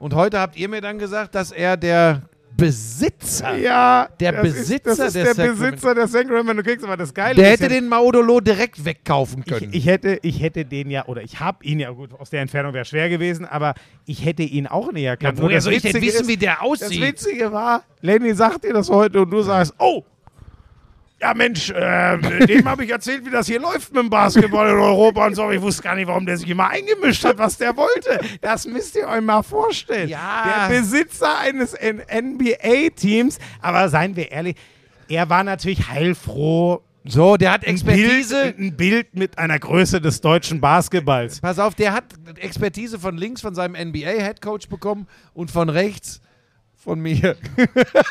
Und 0.00 0.14
heute 0.14 0.40
habt 0.40 0.56
ihr 0.56 0.68
mir 0.68 0.80
dann 0.80 0.98
gesagt, 0.98 1.34
dass 1.34 1.52
er 1.52 1.76
der 1.76 2.22
Besitzer, 2.56 3.56
Ja, 3.56 4.08
Der 4.20 4.32
das 4.32 4.42
Besitzer 4.42 4.90
ist, 4.92 4.98
das 4.98 5.06
ist 5.08 5.14
der 5.16 5.34
der 5.34 5.52
Besitzer 5.52 5.94
der 5.94 6.06
Sacramento 6.08 6.62
Kings, 6.62 6.84
aber 6.84 6.96
das 6.96 7.12
Geile 7.12 7.34
der 7.34 7.54
ist 7.54 7.60
hätte 7.60 7.74
ja, 7.74 7.80
den 7.80 7.88
Maudolo 7.88 8.40
direkt 8.40 8.84
wegkaufen 8.84 9.44
können. 9.44 9.70
ich, 9.72 9.78
ich, 9.80 9.86
hätte, 9.86 10.18
ich 10.22 10.40
hätte 10.40 10.64
den 10.64 10.90
ja, 10.90 11.06
oder 11.06 11.22
ich 11.22 11.40
habe 11.40 11.64
ihn 11.64 11.80
ja, 11.80 11.90
gut, 11.90 12.12
aus 12.18 12.30
der 12.30 12.42
Entfernung 12.42 12.72
wäre 12.72 12.84
schwer 12.84 13.08
gewesen, 13.08 13.44
aber 13.44 13.74
ich 14.06 14.24
hätte 14.24 14.42
ihn 14.42 14.66
auch 14.66 14.92
näher 14.92 15.02
ja, 15.04 15.10
erkannt. 15.12 15.40
woher 15.40 15.56
das 15.56 15.64
soll 15.64 15.72
ich 15.72 15.82
denn 15.82 16.00
wissen, 16.00 16.22
ist, 16.22 16.28
wie 16.28 16.36
der 16.36 16.58
Das 16.60 16.82
aussieht? 16.82 17.02
Witzige 17.02 17.52
war, 17.52 17.82
Lenny 18.00 18.34
sagt 18.34 18.64
dir 18.64 18.72
das 18.72 18.88
heute 18.88 19.22
und 19.22 19.30
du 19.30 19.42
sagst, 19.42 19.74
oh, 19.78 20.04
ja 21.20 21.34
Mensch, 21.34 21.70
äh, 21.70 22.46
dem 22.46 22.68
habe 22.68 22.84
ich 22.84 22.90
erzählt, 22.90 23.24
wie 23.24 23.30
das 23.30 23.46
hier 23.46 23.60
läuft 23.60 23.92
mit 23.92 24.02
dem 24.02 24.10
Basketball 24.10 24.68
in 24.68 24.78
Europa 24.78 25.26
und 25.26 25.34
so. 25.34 25.50
Ich 25.50 25.60
wusste 25.60 25.82
gar 25.82 25.94
nicht, 25.94 26.06
warum 26.06 26.26
der 26.26 26.36
sich 26.36 26.48
immer 26.48 26.68
eingemischt 26.68 27.24
hat, 27.24 27.38
was 27.38 27.56
der 27.56 27.76
wollte. 27.76 28.20
Das 28.40 28.66
müsst 28.66 28.96
ihr 28.96 29.08
euch 29.08 29.20
mal 29.22 29.42
vorstellen. 29.42 30.08
Ja. 30.08 30.68
Der 30.68 30.76
Besitzer 30.80 31.38
eines 31.38 31.74
NBA-Teams, 31.74 33.38
aber 33.60 33.88
seien 33.88 34.16
wir 34.16 34.30
ehrlich, 34.30 34.56
er 35.08 35.28
war 35.28 35.44
natürlich 35.44 35.88
heilfroh. 35.88 36.82
So, 37.06 37.36
der 37.36 37.52
hat 37.52 37.64
Ein 37.66 37.74
Expertise. 37.74 38.54
Bild, 38.54 38.58
ein 38.58 38.76
Bild 38.76 39.14
mit 39.14 39.38
einer 39.38 39.58
Größe 39.58 40.00
des 40.00 40.22
deutschen 40.22 40.62
Basketballs. 40.62 41.40
Pass 41.40 41.58
auf, 41.58 41.74
der 41.74 41.92
hat 41.92 42.04
Expertise 42.38 42.98
von 42.98 43.18
links 43.18 43.42
von 43.42 43.54
seinem 43.54 43.74
NBA-Headcoach 43.90 44.68
bekommen 44.70 45.06
und 45.34 45.50
von 45.50 45.68
rechts 45.68 46.22
von 46.84 47.00
mir. 47.00 47.36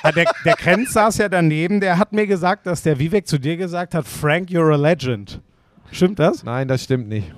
Ah, 0.02 0.12
Der, 0.12 0.26
der 0.44 0.56
Krenz 0.56 0.94
saß 0.94 1.18
ja 1.20 1.30
daneben, 1.30 1.80
der 1.80 1.98
hat 2.00 2.12
mir 2.12 2.26
gesagt, 2.28 2.66
dass 2.66 2.82
der 2.84 2.98
Vivek 3.00 3.28
zu 3.28 3.38
dir 3.38 3.56
gesagt 3.56 3.94
hat, 3.94 4.08
Frank, 4.08 4.50
you're 4.50 4.74
a 4.74 4.76
legend. 4.76 5.40
Stimmt 5.92 6.20
das? 6.20 6.44
Nein, 6.44 6.68
das 6.68 6.84
stimmt 6.84 7.08
nicht. 7.08 7.32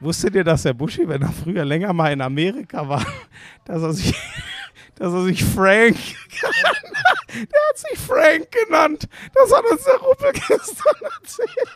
Wusstet 0.00 0.34
ihr, 0.34 0.44
dass 0.44 0.62
der 0.62 0.72
Buschi, 0.72 1.06
wenn 1.06 1.22
er 1.22 1.32
früher 1.32 1.64
länger 1.64 1.92
mal 1.92 2.12
in 2.12 2.20
Amerika 2.22 2.88
war, 2.88 3.04
dass 3.66 3.82
er 3.82 3.92
sich, 3.92 4.14
dass 4.94 5.12
er 5.12 5.22
sich 5.24 5.44
Frank, 5.44 5.96
der 7.34 7.60
hat 7.68 7.78
sich 7.78 7.98
Frank 7.98 8.50
genannt. 8.50 9.08
Das 9.34 9.52
hat 9.52 9.64
uns 9.66 9.84
der 9.84 9.96
Ruppel 9.96 10.32
gestern 10.32 10.94
erzählt. 11.02 11.68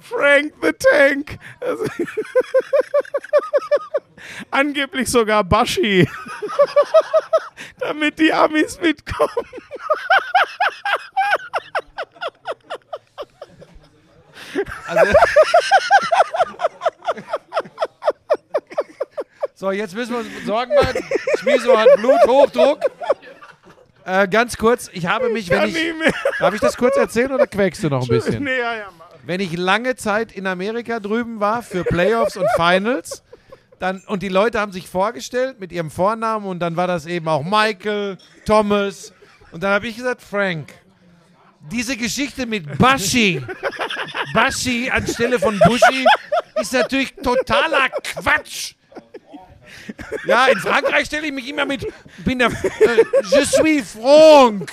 Frank 0.00 0.54
the 0.62 0.72
Tank. 0.72 1.38
Also, 1.60 1.84
angeblich 4.50 5.10
sogar 5.10 5.44
Baschi. 5.44 6.08
Damit 7.78 8.18
die 8.18 8.32
Amis 8.32 8.80
mitkommen. 8.80 9.46
Also 14.86 15.12
so, 19.54 19.70
jetzt 19.70 19.94
müssen 19.94 20.12
wir 20.12 20.18
uns 20.20 20.28
Sorgen 20.44 20.74
machen. 20.74 21.04
Schmiso 21.38 21.78
hat 21.78 21.88
Bluthochdruck. 21.96 22.80
Äh, 24.04 24.28
ganz 24.28 24.56
kurz, 24.56 24.88
ich 24.92 25.06
habe 25.06 25.28
mich, 25.28 25.50
wenn 25.50 25.68
ich. 25.68 25.74
nicht 25.74 25.98
mehr. 25.98 26.12
Darf 26.38 26.54
ich 26.54 26.60
das 26.60 26.76
kurz 26.76 26.96
erzählen 26.96 27.32
oder 27.32 27.46
quäkst 27.46 27.82
du 27.84 27.88
noch 27.88 28.02
ein 28.02 28.08
bisschen? 28.08 28.42
Nee, 28.44 28.58
ja, 28.58 28.74
ja, 28.74 28.90
Mann. 28.96 29.08
wenn 29.24 29.40
ich 29.40 29.56
lange 29.56 29.96
Zeit 29.96 30.32
in 30.32 30.46
Amerika 30.46 31.00
drüben 31.00 31.40
war 31.40 31.62
für 31.62 31.84
Playoffs 31.84 32.36
und 32.36 32.46
Finals, 32.56 33.22
dann, 33.78 34.02
und 34.06 34.22
die 34.22 34.28
Leute 34.28 34.60
haben 34.60 34.72
sich 34.72 34.88
vorgestellt 34.88 35.58
mit 35.60 35.72
ihrem 35.72 35.90
Vornamen 35.90 36.46
und 36.46 36.60
dann 36.60 36.76
war 36.76 36.86
das 36.86 37.06
eben 37.06 37.28
auch 37.28 37.42
Michael, 37.42 38.18
Thomas. 38.44 39.12
Und 39.52 39.62
dann 39.62 39.72
habe 39.72 39.88
ich 39.88 39.96
gesagt, 39.96 40.22
Frank, 40.22 40.72
diese 41.70 41.96
Geschichte 41.96 42.46
mit 42.46 42.78
Bashi, 42.78 43.42
Bashi 44.34 44.90
anstelle 44.90 45.38
von 45.38 45.58
Bushi, 45.60 46.06
ist 46.60 46.72
natürlich 46.72 47.14
totaler 47.14 47.88
Quatsch. 48.02 48.74
Ja, 50.26 50.46
in 50.46 50.58
Frankreich 50.58 51.06
stelle 51.06 51.26
ich 51.26 51.32
mich 51.32 51.48
immer 51.48 51.64
mit, 51.66 51.86
bin 52.24 52.38
der, 52.38 52.48
äh, 52.48 52.52
je 53.30 53.44
suis 53.44 53.92
Franck. 53.92 54.70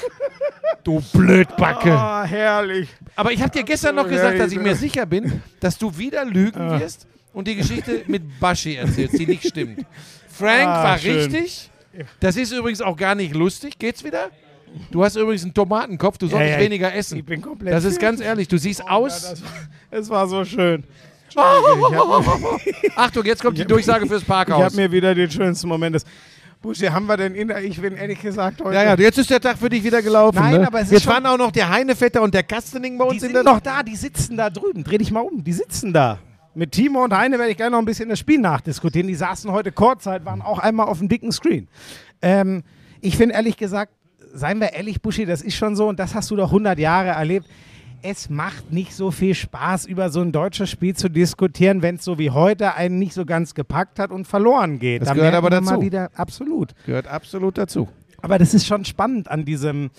Du 0.84 1.01
Blödbacke. 1.13 1.91
Ah, 1.91 2.23
herrlich. 2.23 2.89
Aber 3.15 3.32
ich 3.32 3.41
habe 3.41 3.51
dir 3.51 3.63
gestern 3.63 3.95
noch 3.95 4.03
so, 4.03 4.10
gesagt, 4.10 4.34
ja, 4.38 4.43
dass 4.43 4.51
ich 4.51 4.58
ja. 4.58 4.63
mir 4.63 4.75
sicher 4.75 5.06
bin, 5.06 5.41
dass 5.60 5.77
du 5.77 5.97
wieder 5.97 6.23
lügen 6.25 6.80
wirst 6.80 7.08
und 7.34 7.47
die 7.47 7.56
Geschichte 7.56 8.03
mit 8.08 8.39
Baschi 8.39 8.75
erzählst, 8.75 9.17
die 9.19 9.25
nicht 9.27 9.47
stimmt. 9.47 9.86
Frank 10.30 10.67
Ah, 10.67 10.84
war 10.84 10.97
schön. 10.97 11.17
richtig. 11.17 11.69
Das 12.19 12.36
ist 12.38 12.51
übrigens 12.51 12.82
auch 12.82 12.95
gar 12.95 13.15
nicht 13.15 13.34
lustig. 13.34 13.80
Geht's 13.80 14.03
wieder? 14.03 14.30
Du 14.91 15.03
hast 15.03 15.15
übrigens 15.15 15.43
einen 15.43 15.53
Tomatenkopf, 15.53 16.17
du 16.17 16.27
solltest 16.27 16.53
ja, 16.53 16.60
weniger 16.60 16.89
Ich 16.89 16.95
essen. 16.97 17.23
bin 17.25 17.41
komplett. 17.41 17.73
Das 17.73 17.86
ist 17.86 17.99
ganz 17.99 18.19
ehrlich, 18.21 18.47
du 18.47 18.58
siehst 18.58 18.82
Ja, 18.82 18.89
aus. 18.91 19.21
das, 19.32 19.41
Es 19.89 20.10
war 20.10 20.27
so 20.27 20.43
schön. 20.45 20.84
Ich 21.30 21.36
habe 21.38 22.58
Achtung, 22.96 23.26
jetzt 23.26 23.42
kommt 23.42 23.58
die 23.58 23.66
Durchsage 23.66 24.08
fürs 24.08 24.24
ich 24.24 24.30
hab 24.30 24.48
Parkhaus. 24.48 24.74
mir 24.76 24.92
wieder 24.92 25.13
den 25.13 25.30
schönsten 25.30 25.68
Moment 25.68 25.96
des. 25.96 26.06
Buschi, 26.62 26.88
haben 26.88 27.06
wir 27.06 27.18
denn 27.18 27.36
in 27.36 27.50
der, 27.50 27.63
ich 27.63 27.80
bin 27.80 27.96
ehrlich 27.96 28.20
gesagt 28.20 28.62
heute. 28.63 28.74
Ja, 28.76 28.84
ja, 28.84 28.96
jetzt 28.96 29.20
ist 29.20 29.30
der 29.30 29.40
Tag 29.40 29.58
für 29.60 29.70
dich 29.70 29.84
wieder 29.84 30.02
gelaufen. 30.02 30.40
Nein, 30.40 30.62
ne? 30.62 30.68
aber 30.68 30.80
es 30.80 30.88
ist 30.88 30.92
Jetzt 30.94 31.04
schon- 31.04 31.13
waren 31.13 31.26
auch 31.28 31.38
noch 31.38 31.52
der 31.52 31.70
Heinevetter 31.70 32.22
und 32.22 32.34
der 32.34 32.42
Kastening 32.44 32.98
bei 32.98 33.06
die 33.06 33.10
uns 33.12 33.22
in 33.24 33.28
sind 33.28 33.34
der 33.36 33.44
noch 33.44 33.60
da, 33.60 33.84
die 33.84 33.96
sitzen 33.96 34.38
da 34.38 34.50
drüben. 34.50 34.84
Dreh 34.84 34.98
dich 34.98 35.12
mal 35.12 35.20
um, 35.20 35.44
die 35.44 35.54
sitzen 35.54 35.94
da. 35.94 36.18
Mit 36.56 36.72
Timo 36.72 37.04
und 37.04 37.16
Heine 37.16 37.38
werde 37.38 37.52
ich 37.52 37.58
gleich 37.58 37.70
noch 37.70 37.78
ein 37.78 37.86
bisschen 37.86 38.10
das 38.10 38.18
Spiel 38.18 38.40
nachdiskutieren. 38.40 39.08
Die 39.08 39.13
saßen 39.13 39.52
heute 39.52 39.72
Kurzzeit, 39.72 40.26
waren 40.26 40.42
auch 40.42 40.58
einmal 40.58 40.88
auf 40.88 40.98
dem 40.98 41.08
dicken 41.08 41.32
Screen. 41.32 41.68
Ähm, 42.24 42.63
ich 43.02 43.16
finde 43.16 43.36
ehrlich 43.36 43.56
gesagt, 43.58 43.92
seien 44.34 44.60
wir 44.60 44.74
ehrlich, 44.74 45.00
Buschi, 45.00 45.26
das 45.26 45.44
ist 45.44 45.56
schon 45.56 45.76
so 45.76 45.88
und 45.88 46.00
das 46.00 46.16
hast 46.16 46.32
du 46.32 46.36
doch 46.36 46.48
100 46.48 46.80
Jahre 46.80 47.10
erlebt. 47.10 47.46
Es 48.01 48.29
macht 48.29 48.71
nicht 48.71 48.93
so 48.93 49.12
viel 49.12 49.33
Spaß, 49.33 49.86
über 49.86 50.10
so 50.10 50.21
ein 50.21 50.31
deutsches 50.31 50.69
Spiel 50.69 50.95
zu 50.95 51.10
diskutieren, 51.10 51.81
wenn 51.81 51.95
es 51.95 52.03
so 52.03 52.19
wie 52.19 52.29
heute 52.29 52.75
einen 52.75 52.99
nicht 52.99 53.13
so 53.13 53.25
ganz 53.25 53.53
gepackt 53.55 53.99
hat 53.99 54.12
und 54.12 54.27
verloren 54.27 54.79
geht. 54.79 55.01
Das 55.01 55.10
Da 55.10 55.13
gehört 55.15 55.33
aber 55.33 55.49
dazu. 55.49 55.81
wieder, 55.81 56.10
absolut. 56.15 56.73
Gehört 56.86 57.07
absolut 57.07 57.57
dazu. 57.57 57.88
Aber 58.21 58.38
das 58.38 58.53
ist 58.53 58.65
schon 58.67 58.86
spannend 58.86 59.29
an 59.29 59.45
diesem. 59.45 59.89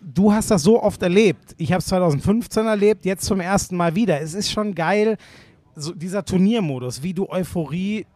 Du 0.00 0.32
hast 0.32 0.50
das 0.50 0.62
so 0.62 0.82
oft 0.82 1.02
erlebt. 1.02 1.54
Ich 1.58 1.72
habe 1.72 1.78
es 1.80 1.86
2015 1.86 2.66
erlebt, 2.66 3.04
jetzt 3.04 3.24
zum 3.24 3.40
ersten 3.40 3.76
Mal 3.76 3.94
wieder. 3.94 4.20
Es 4.20 4.34
ist 4.34 4.50
schon 4.50 4.74
geil, 4.74 5.16
so 5.74 5.94
dieser 5.94 6.24
Turniermodus, 6.24 7.02
wie 7.02 7.14
du 7.14 7.28
Euphorie 7.28 8.06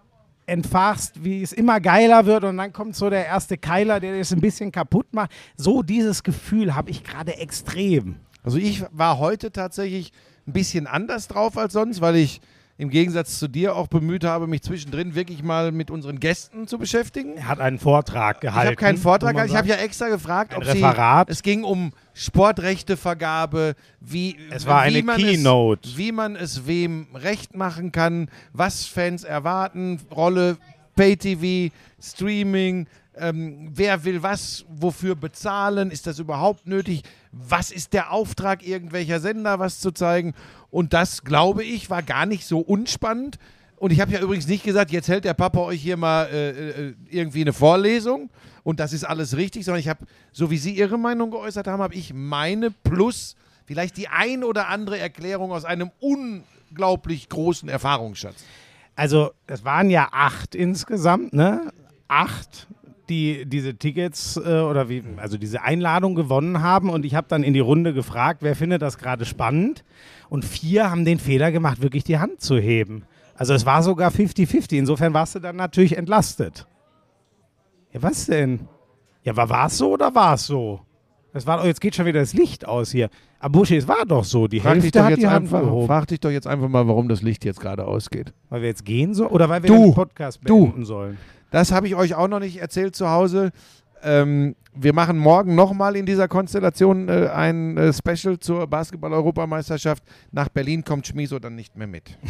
entfachst, 0.47 1.25
wie 1.25 1.43
es 1.43 1.53
immer 1.53 1.81
geiler 1.81 2.27
wird 2.27 2.45
und 2.45 2.57
dann 2.57 2.73
kommt 2.73 2.97
so 2.97 3.09
der 3.09 3.27
erste 3.27 3.57
Keiler, 3.57 4.01
der 4.01 4.15
es 4.17 4.33
ein 4.33 4.41
bisschen 4.41 4.73
kaputt 4.73 5.07
macht. 5.13 5.31
So 5.57 5.83
dieses 5.83 6.23
Gefühl 6.23 6.75
habe 6.75 6.91
ich 6.91 7.05
gerade 7.05 7.37
extrem. 7.37 8.17
Also 8.43 8.59
ich 8.59 8.83
war 8.91 9.19
heute 9.19 9.53
tatsächlich 9.53 10.13
ein 10.47 10.53
bisschen 10.53 10.87
anders 10.87 11.29
drauf 11.29 11.57
als 11.57 11.73
sonst, 11.73 12.01
weil 12.01 12.17
ich 12.17 12.41
im 12.79 12.89
Gegensatz 12.91 13.39
zu 13.39 13.47
dir 13.49 13.77
auch 13.77 13.87
bemüht 13.87 14.25
habe, 14.25 14.47
mich 14.49 14.63
zwischendrin 14.63 15.15
wirklich 15.15 15.43
mal 15.45 15.71
mit 15.71 15.91
unseren 15.91 16.19
Gästen 16.19 16.67
zu 16.67 16.79
beschäftigen. 16.79 17.37
Er 17.37 17.47
hat 17.47 17.61
einen 17.61 17.79
Vortrag 17.79 18.37
Ich 18.37 18.41
gehalten. 18.41 18.67
habe 18.67 18.77
keinen 18.77 18.99
Vortrag, 18.99 19.35
gehalten. 19.35 19.53
ich 19.53 19.57
habe 19.59 19.69
ja 19.69 19.77
extra 19.77 20.09
gefragt, 20.09 20.55
ob 20.57 20.67
Referat. 20.67 21.29
sie. 21.29 21.33
Es 21.33 21.43
ging 21.43 21.63
um 21.63 21.93
Sportrechtevergabe, 22.73 23.75
wie, 24.01 24.37
Es 24.51 24.67
war 24.67 24.83
wie 24.85 24.89
eine 24.97 25.03
man 25.05 25.17
Keynote. 25.19 25.89
Es, 25.89 25.97
wie 25.97 26.13
man 26.13 26.35
es 26.35 26.67
wem 26.67 27.07
recht 27.15 27.55
machen 27.55 27.93
kann, 27.93 28.29
was 28.53 28.87
Fans 28.87 29.23
erwarten, 29.25 30.01
Rolle 30.11 30.57
Pay-TV, 30.97 31.73
Streaming, 32.01 32.87
ähm, 33.17 33.71
wer 33.75 34.05
will 34.05 34.23
was, 34.23 34.65
wofür 34.69 35.15
bezahlen, 35.15 35.91
ist 35.91 36.07
das 36.07 36.19
überhaupt 36.19 36.67
nötig, 36.67 37.03
was 37.33 37.71
ist 37.71 37.93
der 37.93 38.13
Auftrag 38.13 38.67
irgendwelcher 38.67 39.21
Sender, 39.21 39.59
was 39.59 39.81
zu 39.81 39.91
zeigen. 39.91 40.35
Und 40.71 40.93
das, 40.93 41.25
glaube 41.25 41.65
ich, 41.65 41.91
war 41.91 42.03
gar 42.03 42.27
nicht 42.27 42.47
so 42.47 42.61
unspannend. 42.61 43.39
Und 43.77 43.91
ich 43.91 44.01
habe 44.01 44.13
ja 44.13 44.21
übrigens 44.21 44.47
nicht 44.47 44.63
gesagt, 44.63 44.93
jetzt 44.93 45.09
hält 45.09 45.25
der 45.25 45.35
Papa 45.35 45.59
euch 45.61 45.81
hier 45.81 45.97
mal 45.97 46.27
äh, 46.27 46.51
äh, 46.51 46.95
irgendwie 47.11 47.41
eine 47.41 47.53
Vorlesung 47.53 48.31
und 48.65 48.81
das 48.81 48.93
ist 48.93 49.05
alles 49.05 49.37
richtig, 49.37 49.65
sondern 49.65 49.81
ich 49.81 49.89
habe, 49.89 50.07
so 50.31 50.51
wie 50.51 50.59
Sie 50.59 50.73
Ihre 50.73 50.99
Meinung 50.99 51.31
geäußert 51.31 51.67
haben, 51.67 51.83
habe 51.83 51.95
ich 51.95 52.15
meine 52.15 52.71
plus 52.71 53.37
vielleicht 53.67 53.97
die 53.97 54.09
ein 54.09 54.45
oder 54.45 54.69
andere 54.69 54.99
Erklärung 54.99 55.53
aus 55.53 55.65
einem 55.65 55.91
unglaublich 56.01 57.29
großen 57.29 57.69
Erfahrungsschatz. 57.69 58.45
Also, 58.95 59.33
es 59.47 59.65
waren 59.65 59.91
ja 59.91 60.09
acht 60.13 60.55
insgesamt, 60.55 61.33
ne? 61.33 61.73
Acht, 62.09 62.69
die 63.09 63.45
diese 63.47 63.75
Tickets 63.77 64.37
äh, 64.37 64.61
oder 64.61 64.89
wie, 64.89 65.03
also 65.17 65.37
diese 65.39 65.63
Einladung 65.63 66.15
gewonnen 66.15 66.63
haben. 66.63 66.91
Und 66.91 67.05
ich 67.05 67.15
habe 67.15 67.27
dann 67.29 67.43
in 67.43 67.53
die 67.55 67.61
Runde 67.61 67.93
gefragt, 67.95 68.43
wer 68.43 68.57
findet 68.57 68.83
das 68.83 68.99
gerade 68.99 69.25
spannend? 69.25 69.85
Und 70.29 70.45
vier 70.45 70.91
haben 70.91 71.05
den 71.05 71.19
Fehler 71.19 71.53
gemacht, 71.53 71.83
wirklich 71.83 72.05
die 72.05 72.19
Hand 72.19 72.41
zu 72.41 72.59
heben. 72.59 73.05
Also, 73.35 73.55
es 73.55 73.67
war 73.67 73.83
sogar 73.83 74.11
50-50. 74.11 74.77
Insofern 74.79 75.15
warst 75.15 75.35
du 75.35 75.41
dann 75.41 75.57
natürlich 75.57 75.97
entlastet. 75.97 76.67
Ja, 77.93 78.03
was 78.03 78.27
denn? 78.27 78.69
Ja, 79.25 79.37
war 79.37 79.67
es 79.67 79.79
so 79.79 79.93
oder 79.93 80.15
war 80.15 80.35
es 80.35 80.47
so? 80.47 80.81
Das 81.33 81.47
war, 81.47 81.63
oh, 81.63 81.67
jetzt 81.67 81.81
geht 81.81 81.95
schon 81.95 82.05
wieder 82.07 82.21
das 82.21 82.35
Licht 82.35 82.67
aus 82.69 82.91
hier. 82.93 83.09
Aber 83.39 83.59
Buschi, 83.59 83.77
es 83.77 83.89
war 83.89 84.05
doch 84.07 84.25
so. 84.25 84.47
Die 84.49 84.61
Frag 84.61 84.75
dich, 84.75 84.83
Hälfte 84.85 84.99
doch 84.99 85.05
hat 85.05 85.11
jetzt 85.11 85.23
die 85.23 85.27
Hand 85.27 85.47
einfach, 85.47 85.63
gehoben. 85.63 85.87
frag 85.87 86.07
dich 86.09 86.21
doch 86.21 86.31
jetzt 86.31 86.47
einfach 86.47 86.69
mal, 86.69 86.87
warum 86.87 87.09
das 87.09 87.23
Licht 87.23 87.45
jetzt 87.45 87.59
gerade 87.61 87.87
ausgeht. 87.87 88.33
Weil 88.51 88.61
wir 88.63 88.69
jetzt 88.69 88.85
gehen 88.85 89.15
sollen? 89.15 89.31
Oder 89.31 89.49
weil 89.49 89.63
wir 89.63 89.69
Du, 89.69 89.85
den 89.87 89.95
Podcast 89.95 90.41
du. 90.45 90.67
beenden 90.67 90.85
sollen? 90.85 91.17
Das 91.53 91.71
habe 91.71 91.87
ich 91.87 91.95
euch 91.95 92.15
auch 92.15 92.29
noch 92.29 92.41
nicht 92.41 92.61
erzählt 92.61 92.97
zu 92.97 93.09
Hause. 93.09 93.53
Ähm, 94.03 94.57
wir 94.75 94.95
machen 94.95 95.19
morgen 95.19 95.55
nochmal 95.55 95.97
in 95.97 96.07
dieser 96.07 96.27
Konstellation 96.27 97.09
äh, 97.09 97.29
ein 97.29 97.77
äh, 97.77 97.93
Special 97.93 98.39
zur 98.39 98.67
Basketball-Europameisterschaft. 98.67 100.03
Nach 100.33 100.49
Berlin 100.49 100.83
kommt 100.83 101.07
Schmiso 101.07 101.39
dann 101.39 101.55
nicht 101.55 101.77
mehr 101.77 101.87
mit. 101.87 102.19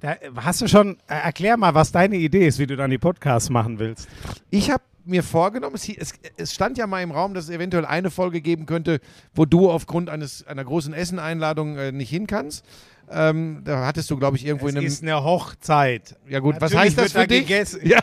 Da 0.00 0.14
hast 0.36 0.60
du 0.60 0.68
schon, 0.68 0.98
äh, 1.08 1.14
erklär 1.14 1.56
mal, 1.56 1.74
was 1.74 1.90
deine 1.90 2.16
Idee 2.16 2.46
ist, 2.46 2.58
wie 2.58 2.66
du 2.66 2.76
dann 2.76 2.90
die 2.90 2.98
Podcasts 2.98 3.48
machen 3.48 3.78
willst. 3.78 4.08
Ich 4.50 4.70
habe 4.70 4.82
mir 5.06 5.22
vorgenommen, 5.22 5.76
es, 5.76 5.88
es, 5.88 6.14
es 6.36 6.54
stand 6.54 6.78
ja 6.78 6.86
mal 6.86 7.02
im 7.02 7.10
Raum, 7.10 7.34
dass 7.34 7.44
es 7.44 7.50
eventuell 7.50 7.84
eine 7.86 8.10
Folge 8.10 8.40
geben 8.40 8.66
könnte, 8.66 9.00
wo 9.34 9.44
du 9.44 9.70
aufgrund 9.70 10.10
eines, 10.10 10.46
einer 10.46 10.64
großen 10.64 10.92
Esseneinladung 10.94 11.76
äh, 11.78 11.92
nicht 11.92 12.10
hin 12.10 12.26
kannst. 12.26 12.64
Ähm, 13.08 13.62
da 13.64 13.86
hattest 13.86 14.10
du, 14.10 14.16
glaube 14.16 14.36
ich, 14.36 14.44
irgendwo 14.44 14.66
in 14.68 14.76
einem. 14.76 14.92
eine 15.00 15.22
Hochzeit. 15.22 16.16
Ja, 16.28 16.40
gut, 16.40 16.56
was 16.60 16.72
Natürlich 16.72 16.96
heißt 16.96 16.98
das 16.98 17.12
für 17.22 17.28
dich? 17.28 17.42
Gegessen. 17.46 17.80
Ja. 17.86 18.00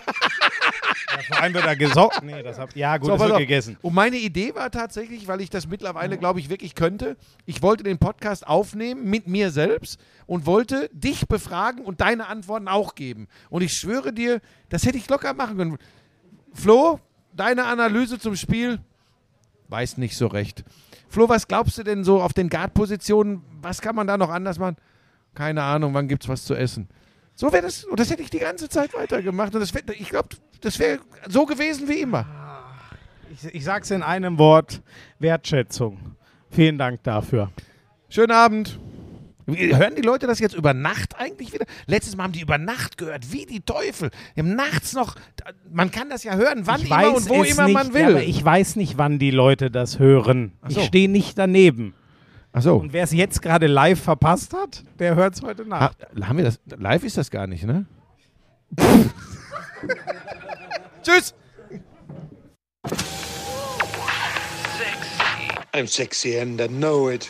Ja, 1.15 1.19
vor 1.27 1.41
allem 1.41 1.53
wird 1.53 1.65
da 1.65 1.75
gesorgt. 1.75 2.23
Nee, 2.23 2.41
das 2.41 2.57
hab, 2.57 2.75
ja, 2.75 2.97
gut, 2.97 3.07
So, 3.07 3.11
das 3.13 3.21
wird 3.21 3.31
auf. 3.33 3.37
gegessen. 3.37 3.77
Und 3.81 3.93
meine 3.93 4.17
Idee 4.17 4.55
war 4.55 4.71
tatsächlich, 4.71 5.27
weil 5.27 5.41
ich 5.41 5.49
das 5.49 5.67
mittlerweile, 5.67 6.17
glaube 6.17 6.39
ich, 6.39 6.49
wirklich 6.49 6.73
könnte, 6.73 7.17
ich 7.45 7.61
wollte 7.61 7.83
den 7.83 7.99
Podcast 7.99 8.47
aufnehmen 8.47 9.09
mit 9.09 9.27
mir 9.27 9.51
selbst 9.51 9.99
und 10.25 10.45
wollte 10.45 10.89
dich 10.93 11.27
befragen 11.27 11.83
und 11.85 12.01
deine 12.01 12.27
Antworten 12.27 12.67
auch 12.67 12.95
geben. 12.95 13.27
Und 13.49 13.61
ich 13.61 13.77
schwöre 13.77 14.11
dir, 14.13 14.41
das 14.69 14.85
hätte 14.85 14.97
ich 14.97 15.07
locker 15.09 15.33
machen 15.33 15.57
können. 15.57 15.77
Flo, 16.53 16.99
deine 17.35 17.65
Analyse 17.65 18.19
zum 18.19 18.35
Spiel, 18.35 18.79
weiß 19.69 19.97
nicht 19.97 20.15
so 20.15 20.27
recht. 20.27 20.63
Flo, 21.09 21.29
was 21.29 21.47
glaubst 21.47 21.77
du 21.77 21.83
denn 21.83 22.03
so 22.03 22.21
auf 22.21 22.33
den 22.33 22.49
Guard-Positionen? 22.49 23.43
Was 23.61 23.81
kann 23.81 23.95
man 23.95 24.07
da 24.07 24.17
noch 24.17 24.29
anders 24.29 24.59
machen? 24.59 24.77
Keine 25.35 25.63
Ahnung, 25.63 25.93
wann 25.93 26.07
gibt's 26.07 26.27
was 26.27 26.45
zu 26.45 26.55
essen? 26.55 26.87
So 27.35 27.51
wäre 27.51 27.63
das, 27.63 27.83
und 27.83 27.99
das 27.99 28.09
hätte 28.11 28.21
ich 28.21 28.29
die 28.29 28.39
ganze 28.39 28.69
Zeit 28.69 28.93
weitergemacht. 28.93 29.53
Und 29.55 29.61
das 29.61 29.73
wär, 29.73 29.81
ich 29.89 30.09
glaube, 30.09 30.29
das 30.61 30.77
wäre 30.77 30.99
so 31.27 31.45
gewesen 31.45 31.87
wie 31.87 32.01
immer. 32.01 32.25
Ich, 33.31 33.45
ich 33.53 33.63
sag's 33.63 33.89
in 33.89 34.03
einem 34.03 34.37
Wort: 34.37 34.81
Wertschätzung. 35.19 36.15
Vielen 36.51 36.77
Dank 36.77 37.01
dafür. 37.03 37.51
Schönen 38.09 38.31
Abend. 38.31 38.79
Hören 39.47 39.95
die 39.95 40.01
Leute 40.01 40.25
das 40.27 40.39
jetzt 40.39 40.55
über 40.55 40.73
Nacht 40.73 41.19
eigentlich 41.19 41.53
wieder? 41.53 41.65
Letztes 41.85 42.15
Mal 42.15 42.23
haben 42.23 42.31
die 42.31 42.41
über 42.41 42.57
Nacht 42.57 42.97
gehört, 42.97 43.31
wie 43.31 43.45
die 43.45 43.59
Teufel. 43.61 44.09
Die 44.35 44.39
haben 44.39 44.55
nachts 44.55 44.93
noch, 44.93 45.15
man 45.71 45.91
kann 45.91 46.09
das 46.09 46.23
ja 46.23 46.35
hören, 46.35 46.65
wann 46.65 46.81
ich 46.81 46.87
immer 46.87 46.95
weiß 46.97 47.17
und 47.17 47.29
wo 47.29 47.43
immer 47.43 47.65
nicht, 47.65 47.73
man 47.73 47.93
will. 47.93 48.01
Ja, 48.01 48.07
aber 48.09 48.23
ich 48.23 48.43
weiß 48.43 48.75
nicht, 48.77 48.97
wann 48.97 49.19
die 49.19 49.31
Leute 49.31 49.69
das 49.71 49.99
hören. 49.99 50.53
so. 50.67 50.79
Ich 50.79 50.85
stehe 50.87 51.09
nicht 51.09 51.37
daneben. 51.37 51.93
Ach 52.53 52.61
so. 52.61 52.75
Und 52.77 52.93
wer 52.93 53.03
es 53.03 53.11
jetzt 53.11 53.41
gerade 53.41 53.67
live 53.67 53.99
verpasst 54.01 54.53
hat, 54.53 54.83
der 54.99 55.15
hört 55.15 55.35
es 55.35 55.41
heute 55.41 55.63
Ha, 55.63 55.67
Nacht. 55.67 55.97
haben 56.21 56.37
wir 56.37 56.45
das? 56.45 56.59
Live 56.77 57.03
ist 57.03 57.17
das 57.17 57.31
gar 57.31 57.47
nicht, 57.47 57.63
ne? 57.65 57.85
Tschüss. 61.03 61.33
I'm 65.73 65.87
sexy 65.87 66.37
and 66.39 66.61
I 66.61 66.67
know 66.67 67.09
it 67.09 67.29